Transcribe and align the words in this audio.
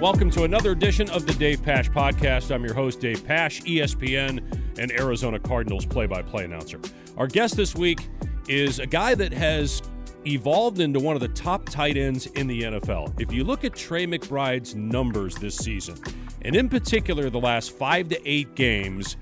Welcome 0.00 0.30
to 0.30 0.44
another 0.44 0.70
edition 0.70 1.10
of 1.10 1.26
the 1.26 1.34
Dave 1.34 1.62
Pasch 1.62 1.90
Podcast. 1.90 2.54
I'm 2.54 2.64
your 2.64 2.72
host, 2.72 3.00
Dave 3.00 3.22
Pasch, 3.22 3.60
ESPN 3.64 4.78
and 4.78 4.90
Arizona 4.92 5.38
Cardinals 5.38 5.84
play 5.84 6.06
by 6.06 6.22
play 6.22 6.46
announcer. 6.46 6.80
Our 7.18 7.26
guest 7.26 7.54
this 7.54 7.74
week 7.74 8.08
is 8.48 8.78
a 8.78 8.86
guy 8.86 9.14
that 9.16 9.30
has 9.34 9.82
evolved 10.26 10.80
into 10.80 11.00
one 11.00 11.16
of 11.16 11.20
the 11.20 11.28
top 11.28 11.68
tight 11.68 11.98
ends 11.98 12.24
in 12.28 12.46
the 12.46 12.62
NFL. 12.62 13.20
If 13.20 13.30
you 13.30 13.44
look 13.44 13.62
at 13.62 13.74
Trey 13.74 14.06
McBride's 14.06 14.74
numbers 14.74 15.34
this 15.34 15.54
season, 15.54 15.96
and 16.40 16.56
in 16.56 16.70
particular 16.70 17.28
the 17.28 17.38
last 17.38 17.76
five 17.76 18.08
to 18.08 18.18
eight 18.26 18.54
games, 18.54 19.18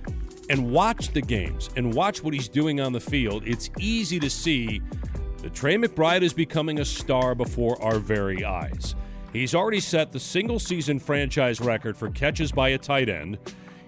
and 0.49 0.71
watch 0.71 1.09
the 1.09 1.23
games 1.23 1.71
and 1.75 1.93
watch 1.93 2.23
what 2.23 2.33
he's 2.33 2.49
doing 2.49 2.81
on 2.81 2.93
the 2.93 3.01
field, 3.01 3.43
it's 3.45 3.69
easy 3.81 4.21
to 4.21 4.31
see 4.31 4.81
that 5.39 5.53
Trey 5.55 5.75
McBride 5.75 6.23
is 6.23 6.33
becoming 6.33 6.79
a 6.79 6.85
star 6.85 7.35
before 7.35 7.83
our 7.83 7.99
very 7.99 8.45
eyes. 8.45 8.95
He's 9.33 9.55
already 9.55 9.81
set 9.81 10.13
the 10.13 10.21
single 10.21 10.59
season 10.59 10.99
franchise 10.99 11.61
record 11.61 11.97
for 11.97 12.11
catches 12.11 12.51
by 12.51 12.71
a 12.71 12.79
tight 12.79 13.09
end. 13.09 13.39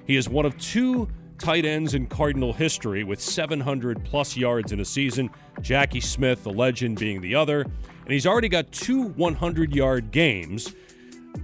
He 0.07 0.17
is 0.17 0.29
one 0.29 0.45
of 0.45 0.59
two 0.59 1.09
tight 1.39 1.65
ends 1.65 1.95
in 1.95 2.07
Cardinal 2.07 2.53
history 2.53 3.05
with 3.05 3.21
700 3.21 4.05
plus 4.05 4.37
yards 4.37 4.73
in 4.73 4.81
a 4.81 4.85
season. 4.85 5.31
Jackie 5.63 6.01
Smith, 6.01 6.45
the 6.45 6.51
legend, 6.51 6.99
being 6.99 7.21
the 7.21 7.35
other. 7.35 7.63
And 7.63 8.13
he's 8.13 8.27
already 8.27 8.49
got 8.49 8.71
two 8.71 9.05
100 9.05 9.75
yard 9.75 10.11
games. 10.11 10.75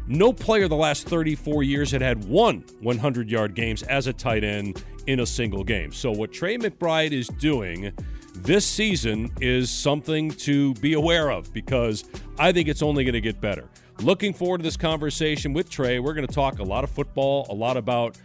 No 0.07 0.33
player 0.33 0.69
the 0.69 0.77
last 0.77 1.09
34 1.09 1.63
years 1.63 1.91
had 1.91 2.03
had 2.03 2.25
one 2.25 2.65
100 2.81 3.31
yard 3.31 3.55
games 3.55 3.83
as 3.85 4.07
a 4.07 4.13
tight 4.13 4.45
end 4.45 4.85
in 5.07 5.21
a 5.21 5.27
single 5.27 5.65
game. 5.65 5.93
So, 5.93 6.11
what 6.11 6.33
Trey 6.33 6.59
McBride 6.59 7.13
is 7.13 7.29
doing 7.29 7.93
this 8.35 8.67
season 8.67 9.33
is 9.41 9.71
something 9.71 10.31
to 10.31 10.75
be 10.75 10.93
aware 10.93 11.31
of 11.31 11.53
because 11.53 12.05
I 12.39 12.53
think 12.53 12.69
it's 12.69 12.83
only 12.83 13.05
going 13.05 13.15
to 13.15 13.21
get 13.21 13.41
better. 13.41 13.69
Looking 14.01 14.35
forward 14.35 14.59
to 14.59 14.63
this 14.63 14.77
conversation 14.77 15.55
with 15.55 15.71
Trey. 15.71 15.99
We're 15.99 16.13
going 16.13 16.27
to 16.27 16.33
talk 16.33 16.59
a 16.59 16.63
lot 16.63 16.85
of 16.85 16.91
football, 16.91 17.47
a 17.49 17.55
lot 17.55 17.79
about 17.79 18.19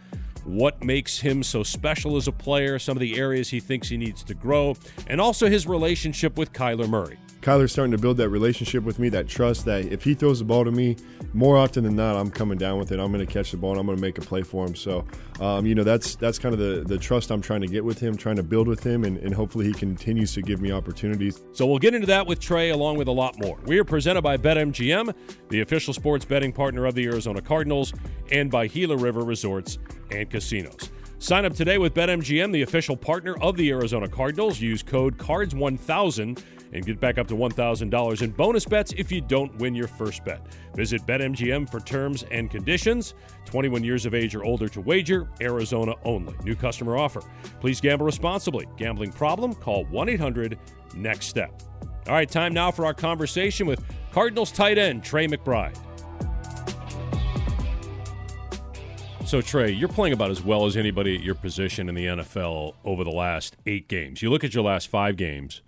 what 0.44 0.84
makes 0.84 1.18
him 1.18 1.42
so 1.42 1.62
special 1.62 2.16
as 2.16 2.28
a 2.28 2.32
player, 2.32 2.78
some 2.78 2.96
of 2.96 3.00
the 3.00 3.18
areas 3.18 3.48
he 3.48 3.58
thinks 3.58 3.88
he 3.88 3.96
needs 3.96 4.22
to 4.24 4.34
grow, 4.34 4.76
and 5.06 5.20
also 5.20 5.48
his 5.48 5.66
relationship 5.66 6.36
with 6.36 6.52
Kyler 6.52 6.88
Murray. 6.88 7.18
Kyler's 7.42 7.72
starting 7.72 7.90
to 7.90 7.98
build 7.98 8.18
that 8.18 8.28
relationship 8.28 8.84
with 8.84 9.00
me, 9.00 9.08
that 9.08 9.26
trust 9.26 9.64
that 9.64 9.86
if 9.86 10.04
he 10.04 10.14
throws 10.14 10.38
the 10.38 10.44
ball 10.44 10.64
to 10.64 10.70
me, 10.70 10.96
more 11.34 11.56
often 11.56 11.82
than 11.82 11.96
not, 11.96 12.14
I'm 12.14 12.30
coming 12.30 12.56
down 12.56 12.78
with 12.78 12.92
it. 12.92 13.00
I'm 13.00 13.12
going 13.12 13.26
to 13.26 13.30
catch 13.30 13.50
the 13.50 13.56
ball 13.56 13.72
and 13.72 13.80
I'm 13.80 13.86
going 13.86 13.98
to 13.98 14.00
make 14.00 14.16
a 14.18 14.20
play 14.20 14.42
for 14.42 14.64
him. 14.64 14.76
So, 14.76 15.04
um, 15.40 15.66
you 15.66 15.74
know, 15.74 15.82
that's 15.82 16.14
that's 16.14 16.38
kind 16.38 16.52
of 16.52 16.60
the, 16.60 16.84
the 16.86 16.96
trust 16.96 17.32
I'm 17.32 17.42
trying 17.42 17.62
to 17.62 17.66
get 17.66 17.84
with 17.84 17.98
him, 17.98 18.16
trying 18.16 18.36
to 18.36 18.44
build 18.44 18.68
with 18.68 18.84
him, 18.84 19.02
and, 19.02 19.18
and 19.18 19.34
hopefully 19.34 19.66
he 19.66 19.72
continues 19.72 20.32
to 20.34 20.42
give 20.42 20.60
me 20.60 20.70
opportunities. 20.70 21.42
So 21.52 21.66
we'll 21.66 21.80
get 21.80 21.94
into 21.94 22.06
that 22.06 22.24
with 22.28 22.38
Trey 22.38 22.70
along 22.70 22.96
with 22.96 23.08
a 23.08 23.12
lot 23.12 23.36
more. 23.40 23.58
We 23.66 23.76
are 23.80 23.84
presented 23.84 24.22
by 24.22 24.36
BetMGM, 24.36 25.12
the 25.48 25.62
official 25.62 25.92
sports 25.92 26.24
betting 26.24 26.52
partner 26.52 26.86
of 26.86 26.94
the 26.94 27.04
Arizona 27.06 27.42
Cardinals, 27.42 27.92
and 28.30 28.52
by 28.52 28.68
Gila 28.68 28.96
River 28.96 29.24
Resorts 29.24 29.78
and 30.12 30.30
Casinos. 30.30 30.90
Sign 31.18 31.44
up 31.44 31.54
today 31.54 31.78
with 31.78 31.94
BetMGM, 31.94 32.52
the 32.52 32.62
official 32.62 32.96
partner 32.96 33.36
of 33.40 33.56
the 33.56 33.70
Arizona 33.70 34.08
Cardinals. 34.08 34.60
Use 34.60 34.82
code 34.82 35.18
CARDS1000 35.18 36.42
and 36.72 36.84
get 36.84 37.00
back 37.00 37.18
up 37.18 37.26
to 37.28 37.34
$1,000 37.34 38.22
in 38.22 38.30
bonus 38.30 38.64
bets 38.64 38.92
if 38.96 39.12
you 39.12 39.20
don't 39.20 39.54
win 39.58 39.74
your 39.74 39.88
first 39.88 40.24
bet. 40.24 40.46
Visit 40.74 41.02
BetMGM 41.06 41.70
for 41.70 41.80
terms 41.80 42.24
and 42.30 42.50
conditions. 42.50 43.14
21 43.44 43.84
years 43.84 44.06
of 44.06 44.14
age 44.14 44.34
or 44.34 44.44
older 44.44 44.68
to 44.68 44.80
wager, 44.80 45.28
Arizona 45.40 45.94
only. 46.04 46.34
New 46.44 46.56
customer 46.56 46.96
offer. 46.96 47.22
Please 47.60 47.80
gamble 47.80 48.06
responsibly. 48.06 48.66
Gambling 48.76 49.12
problem? 49.12 49.54
Call 49.54 49.84
1 49.86 50.08
800 50.08 50.58
NEXT 50.94 51.28
STEP. 51.28 51.62
All 52.08 52.14
right, 52.14 52.28
time 52.28 52.52
now 52.52 52.70
for 52.70 52.84
our 52.84 52.94
conversation 52.94 53.66
with 53.66 53.84
Cardinals 54.10 54.50
tight 54.50 54.78
end 54.78 55.04
Trey 55.04 55.26
McBride. 55.26 55.78
So, 59.24 59.40
Trey, 59.40 59.70
you're 59.70 59.88
playing 59.88 60.12
about 60.12 60.30
as 60.30 60.42
well 60.42 60.66
as 60.66 60.76
anybody 60.76 61.14
at 61.14 61.22
your 61.22 61.34
position 61.34 61.88
in 61.88 61.94
the 61.94 62.04
NFL 62.04 62.74
over 62.84 63.02
the 63.02 63.10
last 63.10 63.56
eight 63.64 63.88
games. 63.88 64.20
You 64.20 64.28
look 64.28 64.44
at 64.44 64.52
your 64.52 64.64
last 64.64 64.88
five 64.88 65.16
games 65.16 65.62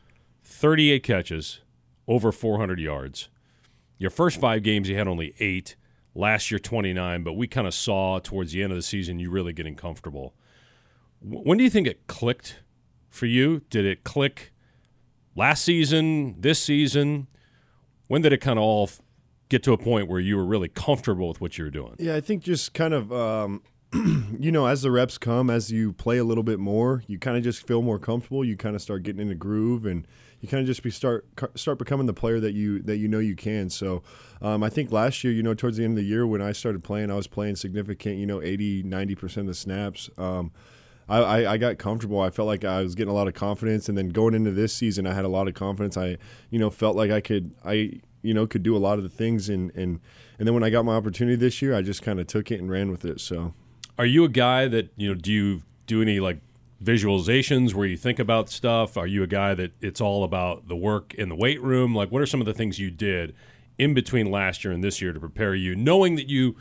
38 0.44 1.02
catches, 1.02 1.60
over 2.06 2.30
400 2.30 2.78
yards. 2.78 3.28
Your 3.98 4.10
first 4.10 4.40
five 4.40 4.62
games, 4.62 4.88
you 4.88 4.96
had 4.96 5.08
only 5.08 5.34
eight. 5.40 5.76
Last 6.16 6.52
year, 6.52 6.60
29, 6.60 7.24
but 7.24 7.32
we 7.32 7.48
kind 7.48 7.66
of 7.66 7.74
saw 7.74 8.20
towards 8.20 8.52
the 8.52 8.62
end 8.62 8.70
of 8.70 8.76
the 8.76 8.82
season 8.82 9.18
you 9.18 9.30
really 9.30 9.52
getting 9.52 9.74
comfortable. 9.74 10.32
When 11.20 11.58
do 11.58 11.64
you 11.64 11.70
think 11.70 11.88
it 11.88 12.06
clicked 12.06 12.60
for 13.10 13.26
you? 13.26 13.62
Did 13.68 13.84
it 13.84 14.04
click 14.04 14.52
last 15.34 15.64
season, 15.64 16.40
this 16.40 16.62
season? 16.62 17.26
When 18.06 18.22
did 18.22 18.32
it 18.32 18.38
kind 18.38 18.60
of 18.60 18.62
all 18.62 18.90
get 19.48 19.64
to 19.64 19.72
a 19.72 19.78
point 19.78 20.08
where 20.08 20.20
you 20.20 20.36
were 20.36 20.44
really 20.44 20.68
comfortable 20.68 21.26
with 21.26 21.40
what 21.40 21.58
you 21.58 21.64
were 21.64 21.70
doing? 21.70 21.96
Yeah, 21.98 22.14
I 22.14 22.20
think 22.20 22.44
just 22.44 22.74
kind 22.74 22.94
of, 22.94 23.12
um, 23.12 23.62
you 24.38 24.52
know, 24.52 24.66
as 24.66 24.82
the 24.82 24.90
reps 24.90 25.18
come, 25.18 25.50
as 25.50 25.72
you 25.72 25.92
play 25.92 26.18
a 26.18 26.24
little 26.24 26.44
bit 26.44 26.60
more, 26.60 27.02
you 27.08 27.18
kind 27.18 27.36
of 27.36 27.42
just 27.42 27.66
feel 27.66 27.82
more 27.82 27.98
comfortable. 27.98 28.44
You 28.44 28.56
kind 28.56 28.76
of 28.76 28.82
start 28.82 29.02
getting 29.02 29.20
in 29.20 29.30
a 29.30 29.34
groove, 29.34 29.86
and 29.86 30.06
you 30.44 30.48
kind 30.48 30.60
of 30.60 30.66
just 30.66 30.82
be 30.82 30.90
start 30.90 31.26
start 31.54 31.78
becoming 31.78 32.04
the 32.04 32.12
player 32.12 32.38
that 32.38 32.52
you 32.52 32.82
that 32.82 32.98
you 32.98 33.08
know 33.08 33.18
you 33.18 33.34
can. 33.34 33.70
So, 33.70 34.02
um, 34.42 34.62
I 34.62 34.68
think 34.68 34.92
last 34.92 35.24
year, 35.24 35.32
you 35.32 35.42
know, 35.42 35.54
towards 35.54 35.78
the 35.78 35.84
end 35.84 35.92
of 35.92 35.96
the 35.96 36.04
year 36.04 36.26
when 36.26 36.42
I 36.42 36.52
started 36.52 36.84
playing, 36.84 37.10
I 37.10 37.14
was 37.14 37.26
playing 37.26 37.56
significant, 37.56 38.18
you 38.18 38.26
know, 38.26 38.42
80, 38.42 38.82
90 38.82 39.14
percent 39.14 39.40
of 39.44 39.46
the 39.48 39.54
snaps. 39.54 40.10
Um, 40.18 40.52
I, 41.08 41.18
I, 41.18 41.52
I, 41.52 41.56
got 41.56 41.78
comfortable. 41.78 42.20
I 42.20 42.28
felt 42.28 42.46
like 42.46 42.62
I 42.62 42.82
was 42.82 42.94
getting 42.94 43.10
a 43.10 43.14
lot 43.14 43.26
of 43.26 43.32
confidence, 43.32 43.88
and 43.88 43.96
then 43.96 44.10
going 44.10 44.34
into 44.34 44.50
this 44.50 44.74
season, 44.74 45.06
I 45.06 45.14
had 45.14 45.24
a 45.24 45.28
lot 45.28 45.48
of 45.48 45.54
confidence. 45.54 45.96
I, 45.96 46.18
you 46.50 46.58
know, 46.58 46.68
felt 46.68 46.94
like 46.94 47.10
I 47.10 47.22
could, 47.22 47.54
I, 47.64 48.00
you 48.20 48.34
know, 48.34 48.46
could 48.46 48.62
do 48.62 48.76
a 48.76 48.78
lot 48.78 48.98
of 48.98 49.02
the 49.02 49.10
things, 49.10 49.48
and 49.48 49.70
and 49.74 49.98
and 50.38 50.46
then 50.46 50.52
when 50.52 50.62
I 50.62 50.68
got 50.68 50.84
my 50.84 50.94
opportunity 50.94 51.36
this 51.36 51.62
year, 51.62 51.74
I 51.74 51.80
just 51.80 52.02
kind 52.02 52.20
of 52.20 52.26
took 52.26 52.50
it 52.50 52.60
and 52.60 52.70
ran 52.70 52.90
with 52.90 53.06
it. 53.06 53.18
So, 53.18 53.54
are 53.98 54.06
you 54.06 54.24
a 54.24 54.28
guy 54.28 54.68
that 54.68 54.92
you 54.96 55.08
know? 55.08 55.14
Do 55.14 55.32
you 55.32 55.62
do 55.86 56.02
any 56.02 56.20
like 56.20 56.40
visualizations 56.84 57.74
where 57.74 57.86
you 57.86 57.96
think 57.96 58.18
about 58.18 58.50
stuff? 58.50 58.96
Are 58.96 59.06
you 59.06 59.22
a 59.22 59.26
guy 59.26 59.54
that 59.54 59.72
it's 59.80 60.00
all 60.00 60.24
about 60.24 60.68
the 60.68 60.76
work 60.76 61.14
in 61.14 61.28
the 61.28 61.34
weight 61.34 61.62
room? 61.62 61.94
Like, 61.94 62.10
what 62.10 62.22
are 62.22 62.26
some 62.26 62.40
of 62.40 62.46
the 62.46 62.54
things 62.54 62.78
you 62.78 62.90
did 62.90 63.34
in 63.78 63.94
between 63.94 64.30
last 64.30 64.64
year 64.64 64.72
and 64.72 64.84
this 64.84 65.00
year 65.00 65.12
to 65.12 65.20
prepare 65.20 65.54
you, 65.54 65.74
knowing 65.74 66.14
that 66.16 66.28
you 66.28 66.56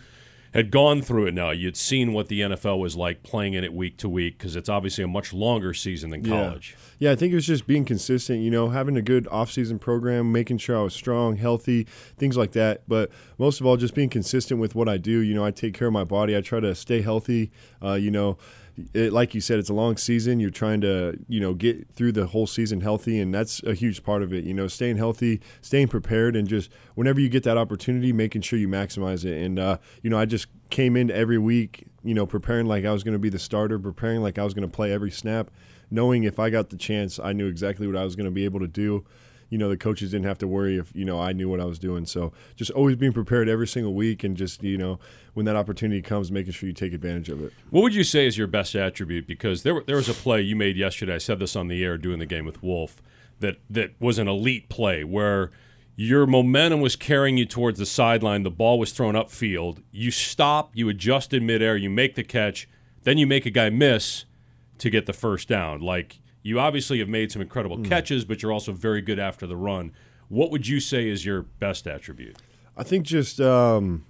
had 0.54 0.70
gone 0.70 1.02
through 1.02 1.26
it 1.26 1.34
now. 1.34 1.50
You'd 1.50 1.76
seen 1.76 2.14
what 2.14 2.28
the 2.28 2.42
NFL 2.42 2.80
was 2.80 2.96
like 2.96 3.24
playing 3.24 3.56
in 3.56 3.64
it 3.64 3.74
week 3.74 3.98
to 3.98 4.10
week 4.10 4.38
because 4.38 4.56
it's 4.56 4.70
obviously 4.70 5.04
a 5.04 5.08
much 5.08 5.34
longer 5.34 5.74
season 5.74 6.12
than 6.12 6.24
college. 6.24 6.76
Yeah. 7.00 7.10
yeah, 7.10 7.12
I 7.14 7.16
think 7.16 7.32
it 7.32 7.36
was 7.36 7.48
just 7.48 7.66
being 7.66 7.86
consistent, 7.86 8.42
you 8.42 8.52
know, 8.52 8.70
having 8.70 8.96
a 8.96 9.02
good 9.02 9.28
off-season 9.30 9.80
program, 9.80 10.32
making 10.32 10.60
sure 10.60 10.78
I 10.78 10.84
was 10.84 10.94
strong, 10.94 11.38
healthy, 11.38 11.88
things 12.18 12.38
like 12.38 12.52
that. 12.52 12.84
But 12.88 13.10
most 13.40 13.62
of 13.62 13.66
all, 13.66 13.78
just 13.78 13.96
being 13.96 14.10
consistent 14.10 14.60
with 14.60 14.76
what 14.76 14.88
I 14.88 14.98
do. 14.98 15.20
You 15.22 15.34
know, 15.34 15.44
I 15.44 15.50
take 15.50 15.74
care 15.74 15.88
of 15.88 15.94
my 15.94 16.04
body. 16.04 16.38
I 16.38 16.42
try 16.42 16.60
to 16.60 16.76
stay 16.76 17.02
healthy, 17.02 17.52
uh, 17.82 17.94
you 17.94 18.12
know, 18.12 18.38
it, 18.94 19.14
like 19.14 19.36
you 19.36 19.42
said, 19.42 19.60
it's 19.60 19.70
a 19.70 19.74
long 19.74 19.98
season. 19.98 20.40
You're 20.40 20.50
trying 20.50 20.82
to, 20.82 21.18
you 21.28 21.40
know, 21.40 21.54
get 21.54 21.88
through 21.94 22.14
the 22.14 22.28
whole 22.28 22.48
season 22.48 22.82
healthy, 22.82 23.20
and 23.20 23.34
that's 23.34 23.62
a 23.64 23.74
huge 23.74 24.04
part 24.04 24.24
of 24.24 24.34
it. 24.34 24.44
You 24.44 24.54
know, 24.54 24.68
staying 24.68 24.98
healthy, 24.98 25.42
staying 25.62 25.90
prepared, 25.90 26.36
and 26.36 26.48
just 26.48 26.72
whenever 26.96 27.20
you 27.20 27.30
get 27.30 27.44
that 27.44 27.58
opportunity, 27.58 28.12
making 28.12 28.42
sure 28.42 28.58
you 28.58 28.68
maximize 28.68 29.26
it. 29.26 29.44
And 29.44 29.60
uh, 29.60 29.78
you 30.02 30.10
know, 30.10 30.18
I 30.18 30.26
just 30.26 30.48
came 30.70 30.96
into 30.96 31.16
every 31.16 31.38
week, 31.38 31.86
you 32.04 32.14
know, 32.14 32.26
preparing 32.26 32.66
like 32.66 32.86
I 32.86 32.92
was 32.92 33.04
going 33.04 33.14
to 33.14 33.20
be 33.20 33.30
the 33.30 33.40
starter, 33.40 33.78
preparing 33.78 34.22
like 34.22 34.40
I 34.40 34.44
was 34.44 34.54
going 34.54 34.68
to 34.68 34.76
play 34.76 34.92
every 34.92 35.12
snap, 35.12 35.52
knowing 35.92 36.24
if 36.24 36.40
I 36.40 36.50
got 36.50 36.70
the 36.70 36.78
chance, 36.78 37.20
I 37.20 37.34
knew 37.34 37.48
exactly 37.48 37.86
what 37.86 37.96
I 37.96 38.04
was 38.04 38.16
going 38.16 38.26
to 38.26 38.32
be 38.32 38.46
able 38.46 38.60
to 38.60 38.68
do 38.68 39.06
you 39.54 39.60
know 39.60 39.70
the 39.70 39.78
coaches 39.78 40.10
didn't 40.10 40.26
have 40.26 40.40
to 40.40 40.48
worry 40.48 40.80
if 40.80 40.92
you 40.96 41.06
know 41.06 41.22
I 41.22 41.32
knew 41.32 41.48
what 41.48 41.60
I 41.60 41.66
was 41.66 41.78
doing. 41.78 42.08
So 42.08 42.34
just 42.56 42.72
always 42.72 42.96
being 42.96 43.14
prepared 43.14 43.48
every 43.48 43.68
single 43.68 43.94
week, 43.94 44.24
and 44.24 44.36
just 44.36 44.64
you 44.64 44.80
know 44.80 44.98
when 45.36 45.46
that 45.46 45.56
opportunity 45.56 46.02
comes, 46.02 46.32
making 46.32 46.54
sure 46.54 46.68
you 46.68 46.74
take 46.74 46.92
advantage 46.92 47.30
of 47.30 47.40
it. 47.44 47.54
What 47.70 47.84
would 47.84 47.94
you 47.94 48.04
say 48.04 48.26
is 48.26 48.36
your 48.36 48.48
best 48.48 48.74
attribute? 48.74 49.28
Because 49.28 49.62
there 49.62 49.80
there 49.86 49.98
was 49.98 50.10
a 50.10 50.16
play 50.16 50.42
you 50.42 50.56
made 50.56 50.76
yesterday. 50.76 51.14
I 51.14 51.18
said 51.20 51.38
this 51.38 51.56
on 51.56 51.68
the 51.68 51.84
air 51.84 52.00
doing 52.00 52.18
the 52.18 52.26
game 52.26 52.46
with 52.46 52.64
Wolf 52.64 53.00
that 53.42 53.60
that 53.70 53.92
was 54.00 54.18
an 54.18 54.28
elite 54.28 54.70
play 54.70 55.04
where 55.04 55.52
your 55.96 56.26
momentum 56.26 56.82
was 56.82 56.96
carrying 56.96 57.38
you 57.38 57.46
towards 57.46 57.78
the 57.78 57.86
sideline. 57.86 58.42
The 58.42 58.50
ball 58.50 58.80
was 58.80 58.92
thrown 58.92 59.14
upfield. 59.14 59.84
You 59.92 60.10
stop, 60.10 60.72
you 60.74 60.90
adjust 60.90 61.32
in 61.32 61.46
midair, 61.46 61.78
you 61.78 61.92
make 61.92 62.16
the 62.16 62.24
catch, 62.24 62.68
then 63.04 63.20
you 63.20 63.28
make 63.28 63.46
a 63.46 63.52
guy 63.52 63.70
miss 63.70 64.26
to 64.80 64.90
get 64.90 65.06
the 65.06 65.14
first 65.14 65.48
down. 65.48 65.80
Like 65.80 66.18
you 66.44 66.60
obviously 66.60 67.00
have 67.00 67.10
made 67.10 67.32
some 67.32 67.42
incredible 67.42 67.78
mm. 67.78 67.88
catches, 67.88 68.26
but 68.26 68.42
you're 68.42 68.52
also 68.52 68.74
very 68.74 69.02
good 69.02 69.18
after 69.18 69.48
the 69.48 69.56
run. 69.56 69.92
What 70.28 70.52
would 70.52 70.68
you 70.68 70.80
say 70.80 71.08
is 71.10 71.26
your 71.26 71.42
best 71.42 71.88
attribute? 71.88 72.38
I 72.76 72.84
think 72.84 73.06
just, 73.06 73.40
um, 73.40 74.06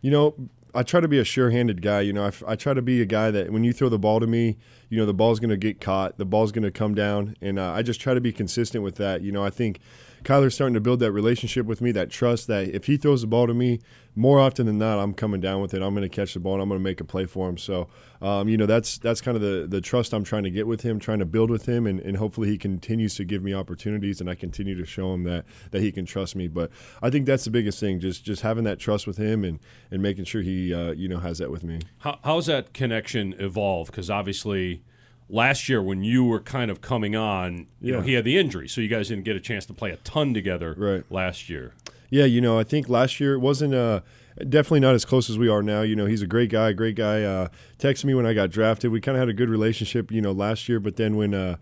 you 0.00 0.10
know, 0.10 0.34
I 0.74 0.82
try 0.82 1.00
to 1.00 1.08
be 1.08 1.18
a 1.18 1.24
sure-handed 1.24 1.82
guy. 1.82 2.00
You 2.00 2.12
know, 2.12 2.24
I, 2.24 2.52
I, 2.52 2.56
try 2.56 2.72
to 2.72 2.80
be 2.80 3.02
a 3.02 3.04
guy 3.04 3.30
that 3.30 3.50
when 3.50 3.62
you 3.62 3.72
throw 3.72 3.88
the 3.88 3.98
ball 3.98 4.20
to 4.20 4.26
me, 4.26 4.56
you 4.88 4.96
know, 4.96 5.04
the 5.04 5.12
ball's 5.12 5.38
going 5.38 5.50
to 5.50 5.56
get 5.56 5.80
caught, 5.80 6.16
the 6.16 6.24
ball's 6.24 6.52
going 6.52 6.64
to 6.64 6.70
come 6.70 6.94
down, 6.94 7.36
and 7.42 7.58
uh, 7.58 7.72
I 7.72 7.82
just 7.82 8.00
try 8.00 8.14
to 8.14 8.20
be 8.20 8.32
consistent 8.32 8.82
with 8.82 8.96
that. 8.96 9.22
You 9.22 9.32
know, 9.32 9.44
I 9.44 9.50
think, 9.50 9.80
Kyler's 10.22 10.54
starting 10.54 10.74
to 10.74 10.80
build 10.80 11.00
that 11.00 11.12
relationship 11.12 11.66
with 11.66 11.80
me, 11.80 11.92
that 11.92 12.10
trust 12.10 12.46
that 12.46 12.68
if 12.68 12.86
he 12.86 12.96
throws 12.96 13.22
the 13.22 13.26
ball 13.26 13.46
to 13.46 13.54
me, 13.54 13.80
more 14.14 14.38
often 14.38 14.66
than 14.66 14.78
not, 14.78 14.98
I'm 14.98 15.14
coming 15.14 15.40
down 15.40 15.62
with 15.62 15.72
it. 15.72 15.82
I'm 15.82 15.94
going 15.94 16.08
to 16.08 16.14
catch 16.14 16.34
the 16.34 16.40
ball 16.40 16.54
and 16.54 16.62
I'm 16.62 16.68
going 16.68 16.78
to 16.78 16.84
make 16.84 17.00
a 17.00 17.04
play 17.04 17.24
for 17.24 17.48
him. 17.48 17.56
So, 17.56 17.88
um, 18.20 18.48
you 18.48 18.56
know, 18.56 18.66
that's 18.66 18.98
that's 18.98 19.20
kind 19.20 19.36
of 19.36 19.42
the 19.42 19.66
the 19.66 19.80
trust 19.80 20.12
I'm 20.12 20.24
trying 20.24 20.44
to 20.44 20.50
get 20.50 20.66
with 20.66 20.82
him, 20.82 20.98
trying 20.98 21.20
to 21.20 21.24
build 21.24 21.50
with 21.50 21.66
him, 21.66 21.86
and, 21.86 21.98
and 22.00 22.16
hopefully 22.16 22.48
he 22.48 22.58
continues 22.58 23.14
to 23.16 23.24
give 23.24 23.42
me 23.42 23.54
opportunities 23.54 24.20
and 24.20 24.28
I 24.28 24.34
continue 24.34 24.76
to 24.76 24.84
show 24.84 25.14
him 25.14 25.24
that 25.24 25.44
that 25.70 25.80
he 25.80 25.90
can 25.90 26.04
trust 26.04 26.36
me. 26.36 26.48
But 26.48 26.70
I 27.02 27.10
think 27.10 27.26
that's 27.26 27.44
the 27.44 27.50
biggest 27.50 27.80
thing, 27.80 28.00
just 28.00 28.24
just 28.24 28.42
having 28.42 28.64
that 28.64 28.78
trust 28.78 29.06
with 29.06 29.16
him 29.16 29.44
and 29.44 29.58
and 29.90 30.02
making 30.02 30.24
sure 30.24 30.42
he 30.42 30.74
uh, 30.74 30.92
you 30.92 31.08
know 31.08 31.18
has 31.18 31.38
that 31.38 31.50
with 31.50 31.64
me. 31.64 31.80
How, 31.98 32.18
how's 32.22 32.46
that 32.46 32.74
connection 32.74 33.34
evolved? 33.38 33.90
Because 33.90 34.10
obviously 34.10 34.82
last 35.32 35.68
year 35.68 35.82
when 35.82 36.04
you 36.04 36.22
were 36.22 36.38
kind 36.40 36.70
of 36.70 36.80
coming 36.80 37.16
on, 37.16 37.66
you 37.80 37.90
Yeah. 37.92 37.96
know, 37.96 38.00
he 38.02 38.12
had 38.12 38.24
the 38.24 38.38
injury, 38.38 38.68
so 38.68 38.80
you 38.80 38.86
guys 38.88 39.08
didn't 39.08 39.24
get 39.24 39.34
a 39.34 39.40
chance 39.40 39.64
to 39.66 39.72
play 39.72 39.90
a 39.90 39.96
ton 39.96 40.32
together 40.34 40.74
Right. 40.76 41.02
last 41.10 41.48
year. 41.48 41.72
Yeah, 42.10 42.26
you 42.26 42.40
know, 42.42 42.58
I 42.58 42.62
think 42.64 42.88
last 42.90 43.18
year 43.18 43.32
it 43.34 43.38
wasn't 43.38 43.72
uh, 43.74 44.00
definitely 44.48 44.80
not 44.80 44.94
as 44.94 45.06
close 45.06 45.30
as 45.30 45.38
we 45.38 45.48
are 45.48 45.62
now. 45.62 45.80
You 45.80 45.96
know, 45.96 46.04
he's 46.04 46.20
a 46.20 46.26
great 46.26 46.50
guy, 46.50 46.72
great 46.72 46.94
guy. 46.96 47.22
Uh, 47.22 47.48
texted 47.78 48.04
me 48.04 48.12
when 48.14 48.26
I 48.26 48.34
got 48.34 48.50
drafted. 48.50 48.92
We 48.92 49.00
kind 49.00 49.16
of 49.16 49.20
had 49.20 49.30
a 49.30 49.32
good 49.32 49.48
relationship, 49.48 50.12
you 50.12 50.20
know, 50.20 50.32
last 50.32 50.68
year. 50.68 50.78
But 50.78 50.96
then 50.96 51.16
when, 51.16 51.32
uh, 51.32 51.56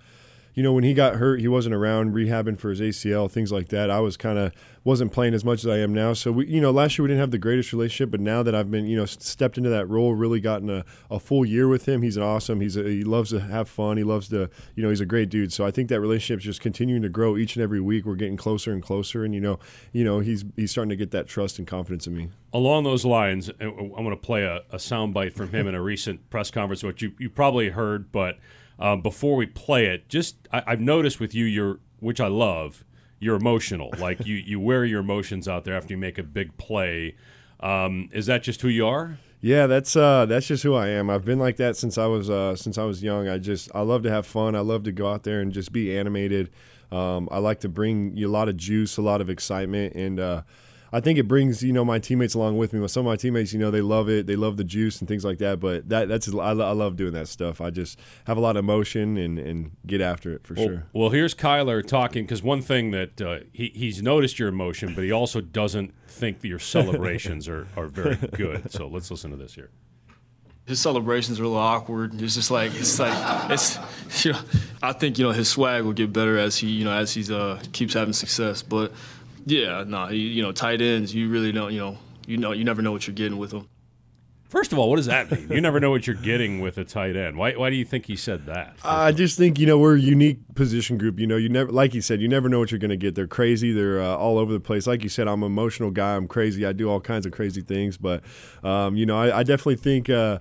you 0.55 0.63
know, 0.63 0.73
when 0.73 0.85
he 0.85 0.95
got 0.95 1.17
hurt, 1.17 1.41
he 1.41 1.49
wasn't 1.49 1.75
around 1.75 2.13
rehabbing 2.13 2.59
for 2.59 2.71
his 2.71 2.81
ACL, 2.81 3.31
things 3.31 3.53
like 3.53 3.69
that. 3.69 3.91
I 3.91 4.01
was 4.01 4.17
kind 4.17 4.39
of 4.39 4.53
wasn't 4.83 5.13
playing 5.13 5.35
as 5.35 5.45
much 5.45 5.61
as 5.61 5.67
I 5.67 5.79
am 5.79 5.93
now. 5.93 6.15
So 6.15 6.33
we, 6.33 6.47
you 6.47 6.61
know, 6.61 6.71
last 6.71 6.97
year 6.97 7.05
we 7.05 7.09
didn't 7.09 7.21
have 7.21 7.31
the 7.31 7.39
greatest 7.39 7.73
relationship, 7.73 8.11
but 8.11 8.21
now 8.21 8.43
that 8.43 8.55
I've 8.55 8.71
been, 8.71 8.87
you 8.87 8.97
know, 8.97 9.05
stepped 9.05 9.59
into 9.59 9.69
that 9.71 9.87
role, 9.87 10.15
really 10.15 10.41
gotten 10.41 10.71
a, 10.71 10.85
a 11.11 11.21
full 11.21 11.45
year 11.45 11.69
with 11.69 11.87
him. 11.87 12.03
He's 12.03 12.17
an 12.17 12.23
awesome. 12.23 12.61
He's 12.61 12.77
a, 12.77 12.83
he 12.85 13.05
loves 13.05 13.31
to 13.31 13.41
have 13.41 13.69
fun. 13.69 13.99
He 13.99 14.05
loves 14.05 14.29
to, 14.31 14.49
you 14.75 14.83
know, 14.83 14.89
he's 14.89 15.01
a 15.01 15.07
great 15.07 15.29
dude. 15.29 15.53
So 15.53 15.67
I 15.67 15.71
think 15.71 15.89
that 15.91 16.01
relationship's 16.01 16.45
just 16.45 16.61
continuing 16.61 17.03
to 17.03 17.09
grow 17.09 17.37
each 17.37 17.57
and 17.57 17.63
every 17.63 17.81
week. 17.81 18.07
We're 18.07 18.15
getting 18.15 18.37
closer 18.37 18.73
and 18.73 18.83
closer, 18.83 19.25
and 19.25 19.35
you 19.35 19.41
know, 19.41 19.59
you 19.93 20.05
know, 20.05 20.21
he's 20.21 20.45
he's 20.57 20.71
starting 20.71 20.91
to 20.91 20.97
get 20.97 21.11
that 21.11 21.27
trust 21.27 21.59
and 21.59 21.67
confidence 21.67 22.07
in 22.07 22.17
me. 22.17 22.31
Along 22.53 22.85
those 22.85 23.05
lines, 23.05 23.51
I'm 23.61 23.91
going 23.93 24.11
to 24.11 24.17
play 24.17 24.45
a, 24.45 24.63
a 24.71 24.77
soundbite 24.77 25.35
from 25.35 25.51
him 25.51 25.67
in 25.69 25.75
a 25.75 25.83
recent 25.83 26.31
press 26.31 26.51
conference, 26.51 26.83
which 26.83 27.03
you, 27.03 27.13
you 27.19 27.29
probably 27.29 27.69
heard. 27.69 28.11
But 28.11 28.39
um, 28.81 29.03
before 29.03 29.37
we 29.37 29.47
play 29.47 29.87
it, 29.87 30.09
just 30.09 30.49
I, 30.53 30.63
I've 30.67 30.81
noticed 30.81 31.21
with 31.21 31.35
you, 31.35 31.45
you're 31.45 31.81
which 32.01 32.21
I 32.21 32.29
love, 32.29 32.85
you're 33.19 33.37
emotional. 33.37 33.91
like 33.99 34.27
you 34.27 34.37
you 34.37 34.59
wear 34.59 34.85
your 34.85 35.01
emotions 35.01 35.47
out 35.47 35.65
there 35.65 35.75
after 35.75 35.93
you 35.93 35.99
make 35.99 36.19
a 36.19 36.23
big 36.23 36.57
play. 36.57 37.17
Um, 37.61 38.09
is 38.13 38.27
that 38.27 38.43
just 38.43 38.63
who 38.63 38.69
you 38.69 38.87
are? 38.87 39.19
Yeah, 39.43 39.67
that's 39.67 39.97
uh, 39.97 40.27
that's 40.27 40.47
just 40.47 40.63
who 40.63 40.75
I 40.75 40.89
am. 40.89 41.09
I've 41.09 41.25
been 41.25 41.39
like 41.39 41.57
that 41.57 41.77
since 41.77 41.97
I 41.97 42.07
was 42.07 42.29
uh, 42.29 42.57
since 42.57 42.77
I 42.77 42.85
was 42.85 43.03
young. 43.03 43.29
I 43.29 43.39
just 43.39 43.71
I 43.75 43.81
love 43.81 44.03
to 44.03 44.11
have 44.11 44.27
fun. 44.27 44.55
I 44.55 44.61
love 44.61 44.83
to 44.85 44.93
go 44.93 45.11
out 45.11 45.23
there 45.23 45.41
and 45.41 45.53
just 45.53 45.73
be 45.73 45.97
animated. 45.97 46.51
Um, 46.93 47.29
I 47.31 47.39
like 47.39 47.61
to 47.61 47.69
bring 47.69 48.17
you 48.17 48.29
a 48.29 48.33
lot 48.33 48.49
of 48.49 48.57
juice, 48.57 48.97
a 48.97 49.03
lot 49.03 49.21
of 49.21 49.31
excitement, 49.31 49.95
and 49.95 50.19
uh, 50.19 50.43
I 50.93 51.01
think 51.01 51.19
it 51.19 51.29
brings 51.29 51.63
you 51.63 51.73
know 51.73 51.85
my 51.85 51.99
teammates 51.99 52.35
along 52.35 52.59
with 52.59 52.73
me. 52.73 52.81
With 52.81 52.91
some 52.91 53.07
of 53.07 53.11
my 53.11 53.17
teammates, 53.17 53.53
you 53.53 53.59
know, 53.59 53.71
they 53.71 53.81
love 53.81 54.09
it. 54.09 54.27
They 54.27 54.37
love 54.37 54.57
the 54.57 54.65
juice 54.65 54.99
and 55.01 55.07
things 55.09 55.25
like 55.25 55.39
that. 55.39 55.61
But 55.61 55.89
that 55.89 56.09
that's 56.09 56.29
I, 56.35 56.51
I 56.51 56.53
love 56.73 56.97
doing 56.97 57.13
that 57.13 57.29
stuff. 57.29 57.61
I 57.61 57.71
just 57.71 57.99
have 58.27 58.37
a 58.37 58.41
lot 58.41 58.57
of 58.57 58.65
emotion 58.65 59.17
and 59.17 59.39
and 59.39 59.71
get 59.87 60.01
after 60.01 60.33
it 60.33 60.47
for 60.47 60.55
Well, 60.55 60.67
sure. 60.67 60.87
well, 60.93 61.11
here's 61.11 61.35
Kyler 61.35 61.87
talking 61.87 62.25
because 62.25 62.43
one 62.43 62.61
thing 62.63 62.91
that 62.91 63.21
uh, 63.21 63.41
he, 63.53 63.73
he's 63.75 64.03
noticed 64.03 64.39
your 64.39 64.49
emotion, 64.49 64.95
but 64.95 65.05
he 65.05 65.13
also 65.13 65.41
doesn't 65.41 65.95
think 66.09 66.41
that 66.41 66.49
your 66.49 66.59
celebrations 66.59 67.49
are, 67.49 67.67
are 67.77 67.87
very 67.87 68.17
good. 68.17 68.71
So 68.73 68.89
let's 68.89 69.11
listen 69.11 69.31
to 69.31 69.37
this 69.37 69.55
here. 69.55 69.71
his 70.67 70.81
celebrations 70.81 71.41
are 71.41 71.45
a 71.45 71.49
little 71.49 71.63
awkward. 71.63 72.21
It's 72.21 72.35
just 72.35 72.51
like 72.51 72.73
it's 72.75 72.99
like 72.99 73.51
it's 73.51 73.79
you 74.25 74.33
know 74.33 74.41
I 74.83 74.93
think 74.93 75.19
you 75.19 75.25
know 75.25 75.33
his 75.33 75.49
swag 75.49 75.85
will 75.85 75.93
get 75.93 76.13
better 76.13 76.37
as 76.39 76.57
he 76.57 76.69
you 76.69 76.85
know 76.85 76.93
as 76.93 77.13
he's 77.15 77.31
uh 77.31 77.61
keeps 77.73 77.95
having 77.95 78.13
success. 78.13 78.63
But 78.63 78.93
yeah, 79.45 79.85
no, 79.87 80.07
he, 80.07 80.19
you 80.19 80.43
know 80.43 80.53
tight 80.53 80.81
ends 80.81 81.15
you 81.15 81.29
really 81.29 81.53
don't 81.53 81.73
you 81.73 81.79
know 81.79 81.99
you 82.27 82.37
know 82.37 82.53
you 82.53 82.65
never 82.65 82.83
know 82.83 82.93
what 82.93 83.07
you're 83.07 83.15
getting 83.15 83.39
with 83.39 83.51
them. 83.51 83.69
First 84.51 84.73
of 84.73 84.81
all, 84.81 84.91
what 84.91 84.97
does 84.97 85.07
that 85.07 85.31
mean? 85.31 85.49
You 85.49 85.61
never 85.61 85.79
know 85.79 85.91
what 85.91 86.09
you're 86.09 86.17
getting 86.17 86.61
with 86.61 86.77
a 86.77 86.85
tight 86.85 87.15
end. 87.15 87.37
Why, 87.37 87.53
why 87.53 87.71
do 87.71 87.77
you 87.77 87.85
think 87.85 88.07
he 88.07 88.17
said 88.17 88.47
that? 88.47 88.77
I 88.85 89.13
just 89.13 89.39
think 89.39 89.61
you 89.61 89.67
know 89.67 89.79
we're 89.79 89.95
a 89.95 90.01
unique 90.01 90.41
position 90.57 90.99
group. 90.99 91.21
You 91.21 91.29
know, 91.29 91.37
you 91.37 91.49
never 91.49 91.71
like 91.71 91.95
you 91.95 92.01
said, 92.01 92.21
you 92.21 92.27
never 92.27 92.49
know 92.49 92.59
what 92.59 92.73
you're 92.73 92.81
going 92.81 92.91
to 92.91 92.97
get. 92.97 93.15
They're 93.15 93.29
crazy. 93.29 93.73
They're 93.73 94.03
uh, 94.03 94.17
all 94.17 94.39
over 94.39 94.53
the 94.53 94.59
place. 94.59 94.89
Like 94.89 95.05
you 95.05 95.09
said, 95.09 95.29
I'm 95.29 95.45
an 95.45 95.47
emotional 95.47 95.93
guy. 95.93 96.17
I'm 96.17 96.27
crazy. 96.27 96.67
I 96.67 96.73
do 96.73 96.91
all 96.91 97.01
kinds 97.01 97.27
of 97.27 97.33
crazy 97.33 97.63
things. 97.63 97.97
But 97.97 98.25
um, 98.65 98.97
you 98.97 99.07
know, 99.07 99.17
I, 99.17 99.39
I 99.39 99.43
definitely 99.45 99.77
think. 99.77 100.11
Uh, 100.11 100.41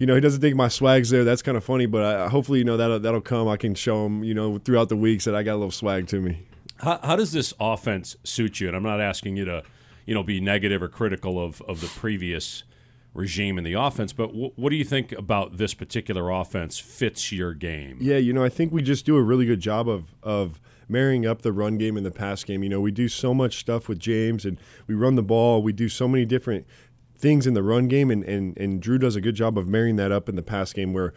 you 0.00 0.06
know, 0.06 0.16
he 0.16 0.20
doesn't 0.20 0.40
think 0.40 0.56
my 0.56 0.66
swag's 0.66 1.10
there. 1.10 1.22
That's 1.22 1.40
kind 1.40 1.56
of 1.56 1.62
funny, 1.62 1.86
but 1.86 2.02
I, 2.02 2.28
hopefully, 2.28 2.58
you 2.58 2.64
know, 2.64 2.76
that'll, 2.76 2.98
that'll 2.98 3.20
come. 3.20 3.46
I 3.46 3.56
can 3.56 3.76
show 3.76 4.04
him, 4.06 4.24
you 4.24 4.34
know, 4.34 4.58
throughout 4.58 4.88
the 4.88 4.96
weeks 4.96 5.24
that 5.24 5.36
I 5.36 5.44
got 5.44 5.52
a 5.52 5.58
little 5.58 5.70
swag 5.70 6.08
to 6.08 6.20
me. 6.20 6.44
How, 6.78 6.98
how 7.02 7.16
does 7.16 7.32
this 7.32 7.54
offense 7.60 8.16
suit 8.24 8.60
you? 8.60 8.68
And 8.68 8.76
I'm 8.76 8.82
not 8.82 9.00
asking 9.00 9.36
you 9.36 9.44
to, 9.44 9.62
you 10.06 10.14
know, 10.14 10.22
be 10.22 10.40
negative 10.40 10.82
or 10.82 10.88
critical 10.88 11.42
of, 11.42 11.62
of 11.62 11.80
the 11.80 11.86
previous 11.86 12.64
regime 13.14 13.58
in 13.58 13.64
the 13.64 13.74
offense, 13.74 14.12
but 14.12 14.26
w- 14.28 14.50
what 14.56 14.70
do 14.70 14.76
you 14.76 14.84
think 14.84 15.12
about 15.12 15.56
this 15.56 15.72
particular 15.72 16.30
offense 16.30 16.78
fits 16.78 17.30
your 17.30 17.54
game? 17.54 17.96
Yeah, 18.00 18.16
you 18.16 18.32
know, 18.32 18.42
I 18.42 18.48
think 18.48 18.72
we 18.72 18.82
just 18.82 19.06
do 19.06 19.16
a 19.16 19.22
really 19.22 19.46
good 19.46 19.60
job 19.60 19.88
of 19.88 20.14
of 20.22 20.60
marrying 20.88 21.24
up 21.24 21.42
the 21.42 21.52
run 21.52 21.78
game 21.78 21.96
and 21.96 22.04
the 22.04 22.10
pass 22.10 22.44
game. 22.44 22.62
You 22.62 22.68
know, 22.68 22.80
we 22.80 22.90
do 22.90 23.08
so 23.08 23.32
much 23.32 23.58
stuff 23.58 23.88
with 23.88 23.98
James 23.98 24.44
and 24.44 24.58
we 24.86 24.94
run 24.94 25.14
the 25.14 25.22
ball. 25.22 25.62
We 25.62 25.72
do 25.72 25.88
so 25.88 26.06
many 26.06 26.24
different 26.24 26.66
things 27.16 27.46
in 27.46 27.54
the 27.54 27.62
run 27.62 27.88
game 27.88 28.10
and, 28.10 28.22
and, 28.24 28.58
and 28.58 28.82
Drew 28.82 28.98
does 28.98 29.16
a 29.16 29.20
good 29.20 29.34
job 29.34 29.56
of 29.56 29.66
marrying 29.66 29.96
that 29.96 30.12
up 30.12 30.28
in 30.28 30.36
the 30.36 30.42
pass 30.42 30.72
game 30.72 30.92
where 30.92 31.14